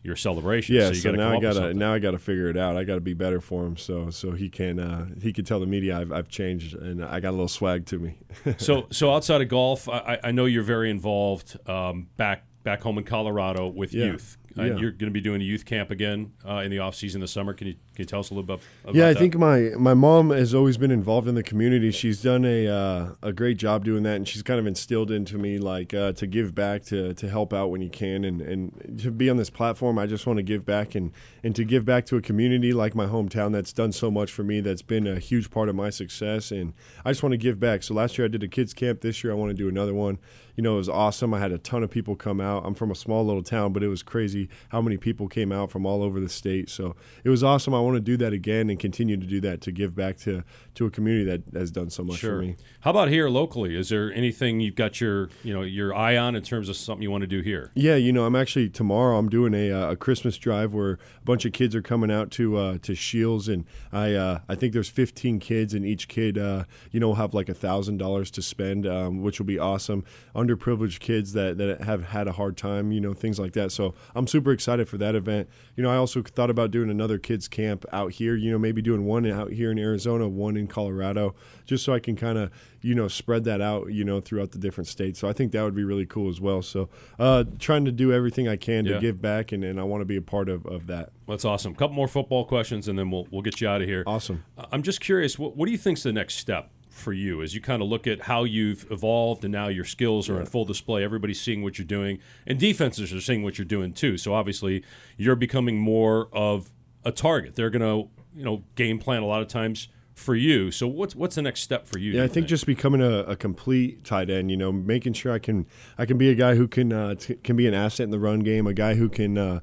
your 0.03 0.17
celebration. 0.17 0.75
Yeah, 0.75 0.89
so, 0.89 0.95
so, 0.95 1.11
now 1.13 1.29
come 1.29 1.37
I 1.37 1.41
gotta 1.41 1.75
now 1.75 1.93
I 1.95 1.99
gotta 1.99 2.19
figure 2.19 2.49
it 2.49 2.57
out. 2.57 2.77
I 2.77 2.83
gotta 2.85 3.01
be 3.03 3.15
better 3.15 3.41
for 3.41 3.65
him, 3.67 3.77
so 3.77 4.11
so 4.11 4.33
he 4.33 4.49
can 4.49 4.81
uh, 4.81 5.07
he 5.21 5.33
can 5.35 5.45
tell 5.45 5.61
the 5.61 5.67
media 5.67 5.99
I've, 5.99 6.11
I've 6.13 6.29
changed 6.29 6.75
and 6.75 7.05
I 7.05 7.21
got 7.21 7.29
a 7.29 7.33
little 7.33 7.47
swag 7.47 7.87
to 7.87 7.99
me. 7.99 8.19
so 8.57 8.87
so 8.91 9.13
outside 9.13 9.43
of 9.43 9.49
golf, 9.49 9.89
I, 9.89 9.99
I- 9.99 10.19
I 10.25 10.31
know 10.33 10.47
you're 10.47 10.63
very 10.65 10.91
involved 10.91 11.57
um, 11.69 12.09
back 12.17 12.45
back 12.65 12.81
home 12.81 12.97
in 12.99 13.05
Colorado 13.05 13.69
with 13.69 13.93
Yeah. 13.93 14.07
youth. 14.07 14.39
Uh, 14.59 14.63
Yeah. 14.65 14.77
You're 14.77 14.91
going 14.91 15.11
to 15.11 15.13
be 15.13 15.21
doing 15.21 15.41
a 15.41 15.45
youth 15.45 15.65
camp 15.65 15.91
again 15.91 16.33
uh, 16.49 16.57
in 16.57 16.71
the 16.71 16.79
off 16.79 16.95
season 16.95 17.21
this 17.21 17.31
summer. 17.33 17.55
Can 17.55 17.69
you 17.69 17.75
can 17.95 18.03
you 18.03 18.05
tell 18.07 18.21
us 18.21 18.31
a 18.31 18.35
little 18.35 18.47
bit 18.47 18.61
about 18.85 18.95
that? 18.95 18.99
yeah, 18.99 19.09
I 19.09 19.13
that? 19.13 19.19
think 19.19 19.37
my 19.37 19.71
my 19.79 19.95
mom 19.95 20.31
has 20.31 20.55
always 20.55 20.79
been 20.79 20.91
involved 20.91 21.29
in 21.29 21.35
the 21.35 21.43
community. 21.43 21.91
She's 21.91 22.23
done 22.23 22.45
a 22.45 22.67
uh, 22.67 23.15
a 23.23 23.33
great 23.33 23.59
job 23.59 23.85
doing 23.85 24.03
that, 24.05 24.17
and 24.17 24.27
she's 24.27 24.43
kind 24.43 24.59
of 24.59 24.67
instilled 24.67 25.11
into 25.11 25.37
me 25.39 25.59
like 25.59 25.93
uh, 25.95 26.13
to 26.13 26.27
give 26.27 26.55
back, 26.55 26.85
to 26.87 27.13
to 27.15 27.29
help 27.29 27.53
out 27.53 27.71
when 27.71 27.83
you 27.83 27.91
can, 27.91 28.25
and 28.25 28.41
and 28.41 29.01
to 29.03 29.11
be 29.11 29.29
on 29.29 29.37
this 29.37 29.51
platform. 29.51 29.99
I 29.99 30.07
just 30.07 30.27
want 30.27 30.39
to 30.39 30.43
give 30.43 30.65
back 30.65 30.95
and 30.95 31.13
and 31.43 31.55
to 31.57 31.65
give 31.65 31.85
back 31.85 32.07
to 32.07 32.17
a 32.17 32.23
community 32.23 32.73
like 32.73 32.95
my 32.95 33.07
hometown 33.07 33.53
that's 33.53 33.73
done 33.73 33.93
so 33.93 34.11
much 34.11 34.33
for 34.33 34.43
me. 34.43 34.61
That's 34.61 34.83
been 34.83 35.07
a 35.07 35.19
huge 35.19 35.51
part 35.51 35.69
of 35.69 35.75
my 35.75 35.91
success, 35.91 36.51
and 36.51 36.73
I 37.05 37.11
just 37.11 37.23
want 37.23 37.33
to 37.33 37.39
give 37.39 37.61
back. 37.61 37.83
So 37.83 37.95
last 37.95 38.17
year 38.17 38.25
I 38.25 38.29
did 38.29 38.43
a 38.43 38.49
kids 38.49 38.73
camp. 38.73 39.01
This 39.03 39.23
year 39.23 39.33
I 39.33 39.37
want 39.37 39.51
to 39.51 39.55
do 39.55 39.69
another 39.69 39.95
one. 39.95 40.19
You 40.57 40.63
know, 40.63 40.75
it 40.75 40.79
was 40.79 40.89
awesome. 40.89 41.33
I 41.33 41.39
had 41.39 41.53
a 41.53 41.59
ton 41.59 41.83
of 41.83 41.91
people 41.91 42.15
come 42.17 42.41
out. 42.41 42.65
I'm 42.67 42.75
from 42.75 42.91
a 42.91 42.95
small 42.95 43.25
little 43.25 43.43
town, 43.43 43.73
but 43.73 43.83
it 43.83 43.89
was 43.89 44.03
crazy 44.03 44.49
how 44.69 44.83
many 44.83 44.97
people 44.97 45.29
came 45.29 45.51
out 45.53 45.71
from 45.71 45.87
all 45.87 46.03
over 46.03 46.21
the 46.21 46.29
state. 46.29 46.69
So 46.69 46.95
it 47.25 47.31
was 47.31 47.43
awesome. 47.43 47.73
I 47.75 47.81
want 47.81 47.97
to 47.97 48.01
do 48.01 48.17
that 48.19 48.33
again 48.33 48.69
and 48.69 48.79
continue 48.79 49.17
to 49.17 49.27
do 49.27 49.41
that 49.41 49.61
to 49.63 49.73
give 49.73 49.95
back 49.95 50.17
to 50.19 50.45
to 50.75 50.87
a 50.87 50.91
community 50.91 51.25
that 51.25 51.59
has 51.59 51.71
done 51.71 51.91
so 51.91 52.03
much 52.03 52.19
Sure. 52.19 52.37
for 52.37 52.43
me. 52.43 52.57
How 52.81 52.91
about 52.91 53.09
here 53.09 53.29
locally? 53.29 53.77
Is 53.77 53.89
there 53.91 54.13
anything 54.13 54.61
you've 54.61 54.75
got 54.75 55.01
your 55.01 55.29
you 55.43 55.53
know 55.53 55.63
your 55.63 55.95
eye 55.95 56.17
on 56.17 56.35
in 56.35 56.43
terms 56.43 56.69
of 56.69 56.77
something 56.77 57.03
you 57.03 57.11
want 57.11 57.23
to 57.23 57.27
do 57.27 57.41
here? 57.41 57.71
Yeah, 57.75 57.97
you 57.97 58.13
know, 58.13 58.25
I'm 58.25 58.37
actually 58.37 58.69
tomorrow. 58.69 59.19
I'm 59.19 59.29
doing 59.29 59.55
a, 59.55 59.71
uh, 59.71 59.91
a 59.93 59.97
Christmas 59.97 60.37
drive 60.39 60.73
where 60.75 60.93
a 60.93 61.25
bunch 61.25 61.45
of 61.45 61.53
kids 61.53 61.75
are 61.75 61.83
coming 61.83 62.11
out 62.11 62.31
to 62.33 62.57
uh, 62.57 62.79
to 62.83 62.95
Shields, 62.95 63.49
and 63.49 63.65
I 63.93 64.15
uh, 64.15 64.41
I 64.49 64.55
think 64.55 64.73
there's 64.73 64.89
15 64.89 65.39
kids, 65.41 65.75
and 65.75 65.85
each 65.85 66.09
kid, 66.09 66.37
uh, 66.39 66.65
you 66.91 67.01
know, 67.01 67.09
will 67.09 67.15
have 67.17 67.35
like 67.35 67.49
a 67.49 67.55
thousand 67.55 67.99
dollars 67.99 68.31
to 68.33 68.43
spend, 68.43 68.87
um, 68.87 69.23
which 69.23 69.39
will 69.39 69.47
be 69.47 69.59
awesome. 69.59 70.05
Underprivileged 70.47 71.01
kids 71.01 71.33
that, 71.35 71.59
that 71.59 71.83
have 71.83 72.05
had 72.05 72.27
a 72.29 72.33
hard 72.33 72.57
time, 72.57 72.91
you 72.93 73.01
know, 73.01 73.13
things 73.15 73.39
like 73.39 73.53
that. 73.53 73.71
So 73.73 73.95
I'm 74.15 74.27
super 74.27 74.51
excited 74.53 74.89
for 74.89 74.99
that 74.99 75.15
event. 75.15 75.49
You 75.77 75.83
know, 75.83 75.91
I 75.91 75.97
also 75.97 76.23
thought 76.23 76.51
about 76.51 76.71
doing 76.71 76.91
another 76.91 77.19
kids 77.19 77.49
camp 77.49 77.85
out 77.93 78.13
here. 78.13 78.35
You 78.37 78.51
know, 78.51 78.59
maybe 78.59 78.83
doing 78.83 79.05
one 79.05 79.27
out 79.27 79.53
here 79.53 79.71
in 79.71 79.79
Arizona, 79.79 80.29
one 80.29 80.57
in 80.57 80.67
Colorado, 80.67 81.35
just 81.65 81.85
so 81.85 81.93
I 81.95 82.01
can 82.01 82.17
kind 82.17 82.39
of 82.39 82.51
you 82.81 82.95
know 82.95 83.07
spread 83.09 83.45
that 83.45 83.61
out, 83.61 83.93
you 83.93 84.05
know, 84.05 84.21
throughout 84.21 84.51
the 84.51 84.59
different 84.59 84.89
states. 84.89 85.21
So 85.21 85.29
I 85.29 85.33
think 85.33 85.53
that 85.53 85.63
would 85.63 85.75
be 85.77 85.85
really 85.85 86.07
cool 86.07 86.29
as 86.29 86.41
well. 86.41 86.63
So 86.63 86.89
uh, 87.19 87.45
trying 87.59 87.85
to 87.85 87.93
do 87.93 88.13
everything 88.13 88.49
I 88.49 88.57
can 88.57 88.85
Yeah. 88.87 88.95
to 88.95 89.01
give 89.01 89.21
back, 89.23 89.53
and, 89.53 89.63
and 89.63 89.79
I 89.79 89.85
want 89.85 90.01
to 90.01 90.05
be 90.07 90.17
a 90.17 90.23
part 90.23 90.49
of, 90.49 90.67
of 90.67 90.87
that. 90.89 91.11
That's 91.29 91.45
awesome. 91.45 91.75
couple 91.75 91.95
more 91.95 92.09
football 92.09 92.45
questions, 92.45 92.89
and 92.89 92.99
then 92.99 93.11
we'll 93.11 93.27
we'll 93.31 93.43
get 93.43 93.61
you 93.61 93.69
out 93.69 93.81
of 93.83 93.89
here. 93.89 94.03
Awesome. 94.07 94.45
I'm 94.73 94.83
just 94.83 95.01
curious, 95.01 95.39
what, 95.39 95.57
what 95.57 95.67
do 95.67 95.73
you 95.73 95.79
think's 95.79 96.03
the 96.03 96.13
next 96.13 96.35
step 96.37 96.71
for 96.93 97.13
you 97.13 97.43
as 97.43 97.55
you 97.55 97.61
kind 97.61 97.83
of 97.83 97.89
look 97.89 98.07
at 98.07 98.23
how 98.23 98.45
you've 98.45 98.91
evolved 98.91 99.45
and 99.45 99.53
now 99.53 99.69
your 99.69 99.85
skills 99.85 100.29
are 100.29 100.39
in 100.39 100.47
full 100.47 100.65
display? 100.65 101.03
Everybody's 101.03 101.41
seeing 101.41 101.63
what 101.63 101.79
you're 101.79 101.87
doing, 101.87 102.19
and 102.47 102.59
defenses 102.59 103.13
are 103.13 103.21
seeing 103.21 103.43
what 103.43 103.59
you're 103.59 103.65
doing 103.65 103.93
too. 103.93 104.17
So 104.17 104.35
obviously, 104.35 104.85
you're 105.17 105.37
becoming 105.37 105.79
more 105.79 106.29
of 106.33 106.71
a 107.05 107.11
target. 107.11 107.57
They're 107.57 107.71
going 107.71 107.81
to, 107.81 108.11
you 108.39 108.45
know, 108.45 108.65
game 108.77 108.99
plan 108.99 109.23
a 109.23 109.27
lot 109.27 109.43
of 109.43 109.49
times 109.49 109.89
for 110.15 110.35
you. 110.35 110.71
So 110.71 110.87
what's 110.87 111.15
what's 111.17 111.35
the 111.35 111.43
next 111.43 111.61
step 111.61 111.87
for 111.87 111.99
you? 111.99 112.13
Yeah, 112.13 112.25
I 112.25 112.29
think 112.29 112.47
just 112.47 112.67
becoming 112.67 113.01
a, 113.01 113.21
a 113.21 113.37
complete 113.37 114.05
tight 114.05 114.31
end. 114.31 114.51
You 114.51 114.57
know, 114.57 114.71
making 114.71 115.15
sure 115.15 115.33
I 115.33 115.39
can 115.39 115.67
I 115.99 116.07
can 116.07 116.19
be 116.19 116.31
a 116.31 116.35
guy 116.35 116.55
who 116.55 116.69
can 116.69 116.93
uh, 116.93 117.15
t- 117.15 117.37
can 117.37 117.57
be 117.57 117.67
an 117.67 117.75
asset 117.75 118.05
in 118.05 118.11
the 118.11 118.19
run 118.19 118.41
game, 118.41 118.67
a 118.67 118.75
guy 118.75 118.95
who 118.95 119.09
can. 119.09 119.39
Uh, 119.39 119.61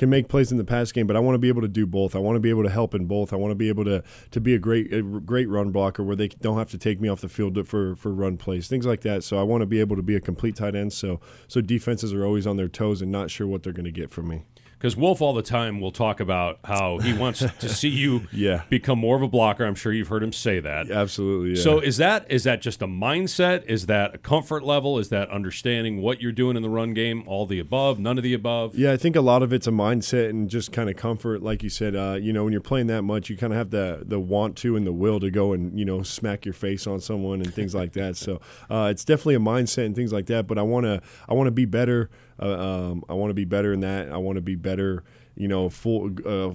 can 0.00 0.08
make 0.08 0.28
plays 0.28 0.50
in 0.50 0.56
the 0.56 0.64
pass 0.64 0.90
game, 0.92 1.06
but 1.06 1.14
I 1.14 1.20
want 1.20 1.34
to 1.34 1.38
be 1.38 1.48
able 1.48 1.60
to 1.60 1.68
do 1.68 1.84
both. 1.86 2.16
I 2.16 2.20
want 2.20 2.34
to 2.36 2.40
be 2.40 2.48
able 2.48 2.62
to 2.62 2.70
help 2.70 2.94
in 2.94 3.04
both. 3.04 3.34
I 3.34 3.36
want 3.36 3.50
to 3.50 3.54
be 3.54 3.68
able 3.68 3.84
to 3.84 4.02
to 4.30 4.40
be 4.40 4.54
a 4.54 4.58
great 4.58 4.90
a 4.94 5.02
great 5.02 5.46
run 5.46 5.72
blocker 5.72 6.02
where 6.02 6.16
they 6.16 6.28
don't 6.28 6.56
have 6.56 6.70
to 6.70 6.78
take 6.78 7.02
me 7.02 7.08
off 7.10 7.20
the 7.20 7.28
field 7.28 7.68
for 7.68 7.94
for 7.96 8.10
run 8.10 8.38
plays, 8.38 8.66
things 8.66 8.86
like 8.86 9.02
that. 9.02 9.22
So 9.22 9.38
I 9.38 9.42
want 9.42 9.60
to 9.60 9.66
be 9.66 9.78
able 9.78 9.96
to 9.96 10.02
be 10.02 10.16
a 10.16 10.20
complete 10.20 10.56
tight 10.56 10.74
end. 10.74 10.94
So 10.94 11.20
so 11.48 11.60
defenses 11.60 12.14
are 12.14 12.24
always 12.24 12.46
on 12.46 12.56
their 12.56 12.66
toes 12.66 13.02
and 13.02 13.12
not 13.12 13.30
sure 13.30 13.46
what 13.46 13.62
they're 13.62 13.74
going 13.74 13.84
to 13.84 13.92
get 13.92 14.10
from 14.10 14.28
me 14.28 14.44
because 14.80 14.96
Wolf 14.96 15.20
all 15.20 15.34
the 15.34 15.42
time 15.42 15.78
will 15.78 15.90
talk 15.90 16.20
about 16.20 16.58
how 16.64 16.98
he 17.00 17.12
wants 17.12 17.40
to 17.40 17.68
see 17.68 17.90
you 17.90 18.26
yeah. 18.32 18.62
become 18.70 18.98
more 18.98 19.14
of 19.14 19.20
a 19.20 19.28
blocker. 19.28 19.66
I'm 19.66 19.74
sure 19.74 19.92
you've 19.92 20.08
heard 20.08 20.22
him 20.22 20.32
say 20.32 20.58
that. 20.58 20.90
Absolutely. 20.90 21.50
Yeah. 21.50 21.62
So 21.62 21.80
is 21.80 21.98
that 21.98 22.24
is 22.30 22.44
that 22.44 22.62
just 22.62 22.80
a 22.80 22.86
mindset? 22.86 23.66
Is 23.66 23.86
that 23.86 24.14
a 24.14 24.18
comfort 24.18 24.64
level? 24.64 24.98
Is 24.98 25.10
that 25.10 25.28
understanding 25.28 26.00
what 26.00 26.22
you're 26.22 26.32
doing 26.32 26.56
in 26.56 26.62
the 26.62 26.70
run 26.70 26.94
game? 26.94 27.24
All 27.26 27.44
the 27.44 27.58
above? 27.58 27.98
None 27.98 28.16
of 28.16 28.24
the 28.24 28.32
above? 28.32 28.74
Yeah, 28.74 28.92
I 28.92 28.96
think 28.96 29.16
a 29.16 29.20
lot 29.20 29.42
of 29.42 29.52
it's 29.52 29.66
a 29.66 29.70
mindset 29.70 30.30
and 30.30 30.48
just 30.48 30.72
kind 30.72 30.88
of 30.88 30.96
comfort. 30.96 31.42
Like 31.42 31.62
you 31.62 31.68
said, 31.68 31.94
uh, 31.94 32.16
you 32.18 32.32
know, 32.32 32.44
when 32.44 32.52
you're 32.52 32.62
playing 32.62 32.86
that 32.86 33.02
much, 33.02 33.28
you 33.28 33.36
kind 33.36 33.52
of 33.52 33.58
have 33.58 33.70
the 33.70 34.02
the 34.06 34.18
want 34.18 34.56
to 34.58 34.76
and 34.76 34.86
the 34.86 34.92
will 34.92 35.20
to 35.20 35.30
go 35.30 35.52
and 35.52 35.78
you 35.78 35.84
know 35.84 36.02
smack 36.02 36.46
your 36.46 36.54
face 36.54 36.86
on 36.86 37.00
someone 37.00 37.42
and 37.42 37.52
things 37.52 37.74
like 37.74 37.92
that. 37.92 38.16
So 38.16 38.40
uh, 38.70 38.88
it's 38.90 39.04
definitely 39.04 39.34
a 39.34 39.40
mindset 39.40 39.84
and 39.84 39.94
things 39.94 40.10
like 40.10 40.24
that. 40.26 40.46
But 40.46 40.56
I 40.56 40.62
want 40.62 40.86
to 40.86 41.02
I 41.28 41.34
want 41.34 41.48
to 41.48 41.52
be 41.52 41.66
better 41.66 42.08
uh, 42.40 42.46
um, 42.46 43.04
I 43.08 43.14
want 43.14 43.30
to 43.30 43.34
be 43.34 43.44
better 43.44 43.72
in 43.72 43.80
that. 43.80 44.10
I 44.10 44.16
want 44.16 44.36
to 44.36 44.42
be 44.42 44.54
better, 44.54 45.04
you 45.36 45.48
know, 45.48 45.68
full, 45.68 46.10
uh, 46.24 46.54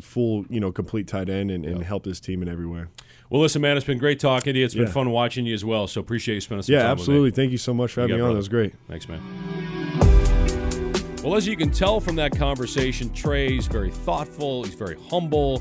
full, 0.00 0.44
you 0.48 0.60
know, 0.60 0.72
complete 0.72 1.08
tight 1.08 1.28
end 1.28 1.50
and, 1.50 1.64
and 1.64 1.82
help 1.82 2.04
this 2.04 2.20
team 2.20 2.42
in 2.42 2.48
every 2.48 2.66
way. 2.66 2.84
Well, 3.28 3.42
listen, 3.42 3.60
man, 3.60 3.76
it's 3.76 3.86
been 3.86 3.98
great 3.98 4.20
talking 4.20 4.52
to 4.52 4.58
you. 4.58 4.64
It's 4.64 4.74
been 4.74 4.86
fun 4.86 5.10
watching 5.10 5.46
you 5.46 5.54
as 5.54 5.64
well. 5.64 5.86
So 5.86 6.00
appreciate 6.00 6.36
you 6.36 6.40
spending 6.40 6.62
some 6.62 6.74
yeah, 6.74 6.80
time. 6.80 6.86
Yeah, 6.86 6.92
absolutely. 6.92 7.30
Thank 7.32 7.50
you 7.50 7.58
so 7.58 7.74
much 7.74 7.92
for 7.92 8.00
you 8.00 8.08
having 8.08 8.16
me 8.16 8.22
on. 8.22 8.30
That 8.30 8.36
was 8.36 8.48
great. 8.48 8.74
Thanks, 8.88 9.08
man. 9.08 9.20
Well, 11.24 11.34
as 11.34 11.44
you 11.44 11.56
can 11.56 11.72
tell 11.72 11.98
from 11.98 12.14
that 12.16 12.38
conversation, 12.38 13.12
Trey's 13.12 13.66
very 13.66 13.90
thoughtful. 13.90 14.62
He's 14.62 14.74
very 14.74 14.96
humble, 15.10 15.60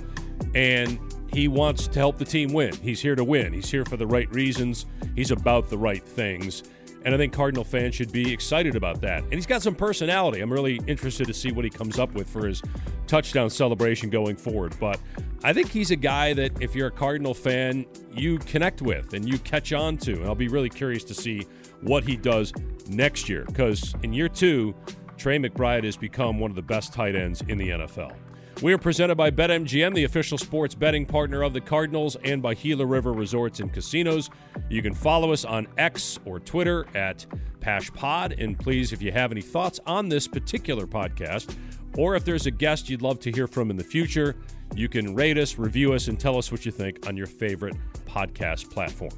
and 0.53 0.99
he 1.33 1.47
wants 1.47 1.87
to 1.87 1.97
help 1.97 2.19
the 2.19 2.25
team 2.25 2.53
win. 2.53 2.75
He's 2.83 3.01
here 3.01 3.15
to 3.15 3.23
win. 3.23 3.51
He's 3.51 3.71
here 3.71 3.83
for 3.83 3.97
the 3.97 4.05
right 4.05 4.31
reasons. 4.31 4.85
He's 5.15 5.31
about 5.31 5.69
the 5.69 5.77
right 5.77 6.03
things. 6.03 6.61
And 7.05 7.13
I 7.13 7.17
think 7.17 7.33
Cardinal 7.33 7.63
fans 7.63 7.93
should 7.93 8.11
be 8.11 8.33
excited 8.33 8.75
about 8.75 8.99
that. 9.01 9.21
And 9.23 9.33
he's 9.33 9.45
got 9.45 9.61
some 9.61 9.75
personality. 9.75 10.41
I'm 10.41 10.51
really 10.51 10.81
interested 10.87 11.27
to 11.27 11.33
see 11.35 11.51
what 11.51 11.63
he 11.63 11.69
comes 11.69 11.99
up 11.99 12.11
with 12.13 12.27
for 12.27 12.47
his 12.47 12.63
touchdown 13.05 13.51
celebration 13.51 14.09
going 14.09 14.35
forward. 14.35 14.75
But 14.79 14.99
I 15.43 15.53
think 15.53 15.69
he's 15.69 15.91
a 15.91 15.95
guy 15.95 16.33
that 16.33 16.59
if 16.61 16.73
you're 16.73 16.87
a 16.87 16.91
Cardinal 16.91 17.35
fan, 17.35 17.85
you 18.11 18.39
connect 18.39 18.81
with 18.81 19.13
and 19.13 19.29
you 19.29 19.37
catch 19.37 19.71
on 19.71 19.97
to. 19.99 20.13
And 20.13 20.25
I'll 20.25 20.33
be 20.33 20.47
really 20.47 20.69
curious 20.69 21.03
to 21.05 21.13
see 21.13 21.45
what 21.81 22.03
he 22.03 22.17
does 22.17 22.51
next 22.89 23.29
year 23.29 23.45
because 23.45 23.93
in 24.01 24.11
year 24.11 24.27
two, 24.27 24.73
Trey 25.17 25.37
McBride 25.37 25.83
has 25.83 25.95
become 25.95 26.39
one 26.39 26.49
of 26.49 26.55
the 26.55 26.63
best 26.63 26.91
tight 26.91 27.15
ends 27.15 27.41
in 27.47 27.59
the 27.59 27.69
NFL. 27.69 28.15
We 28.61 28.71
are 28.71 28.77
presented 28.77 29.15
by 29.15 29.31
BetMGM, 29.31 29.93
the 29.93 30.05
official 30.05 30.37
sports 30.37 30.75
betting 30.75 31.05
partner 31.05 31.43
of 31.43 31.51
the 31.51 31.59
Cardinals, 31.59 32.15
and 32.23 32.41
by 32.41 32.53
Gila 32.53 32.85
River 32.85 33.11
Resorts 33.11 33.59
and 33.59 33.71
Casinos. 33.71 34.29
You 34.69 34.81
can 34.81 34.93
follow 34.93 35.33
us 35.33 35.43
on 35.43 35.67
X 35.77 36.19
or 36.23 36.39
Twitter 36.39 36.87
at 36.95 37.25
PaschPod. 37.59 38.41
And 38.41 38.57
please, 38.57 38.93
if 38.93 39.01
you 39.01 39.11
have 39.11 39.33
any 39.33 39.41
thoughts 39.41 39.81
on 39.85 40.07
this 40.07 40.25
particular 40.25 40.87
podcast, 40.87 41.53
or 41.97 42.15
if 42.15 42.23
there's 42.23 42.45
a 42.45 42.51
guest 42.51 42.89
you'd 42.89 43.01
love 43.01 43.19
to 43.21 43.31
hear 43.31 43.45
from 43.45 43.69
in 43.69 43.75
the 43.75 43.83
future, 43.83 44.37
you 44.73 44.87
can 44.87 45.13
rate 45.13 45.37
us, 45.37 45.57
review 45.57 45.93
us, 45.93 46.07
and 46.07 46.17
tell 46.17 46.37
us 46.37 46.49
what 46.49 46.65
you 46.65 46.71
think 46.71 47.07
on 47.07 47.17
your 47.17 47.27
favorite 47.27 47.75
podcast 48.07 48.71
platform. 48.71 49.11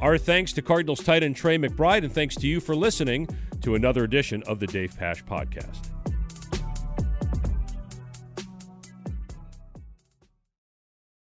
Our 0.00 0.18
thanks 0.18 0.52
to 0.54 0.62
Cardinals 0.62 1.04
tight 1.04 1.22
end 1.22 1.36
Trey 1.36 1.56
McBride, 1.56 2.02
and 2.02 2.12
thanks 2.12 2.34
to 2.36 2.48
you 2.48 2.60
for 2.60 2.74
listening 2.74 3.28
to 3.60 3.76
another 3.76 4.02
edition 4.02 4.42
of 4.48 4.58
the 4.58 4.66
Dave 4.66 4.96
Pasch 4.98 5.24
Podcast. 5.24 6.01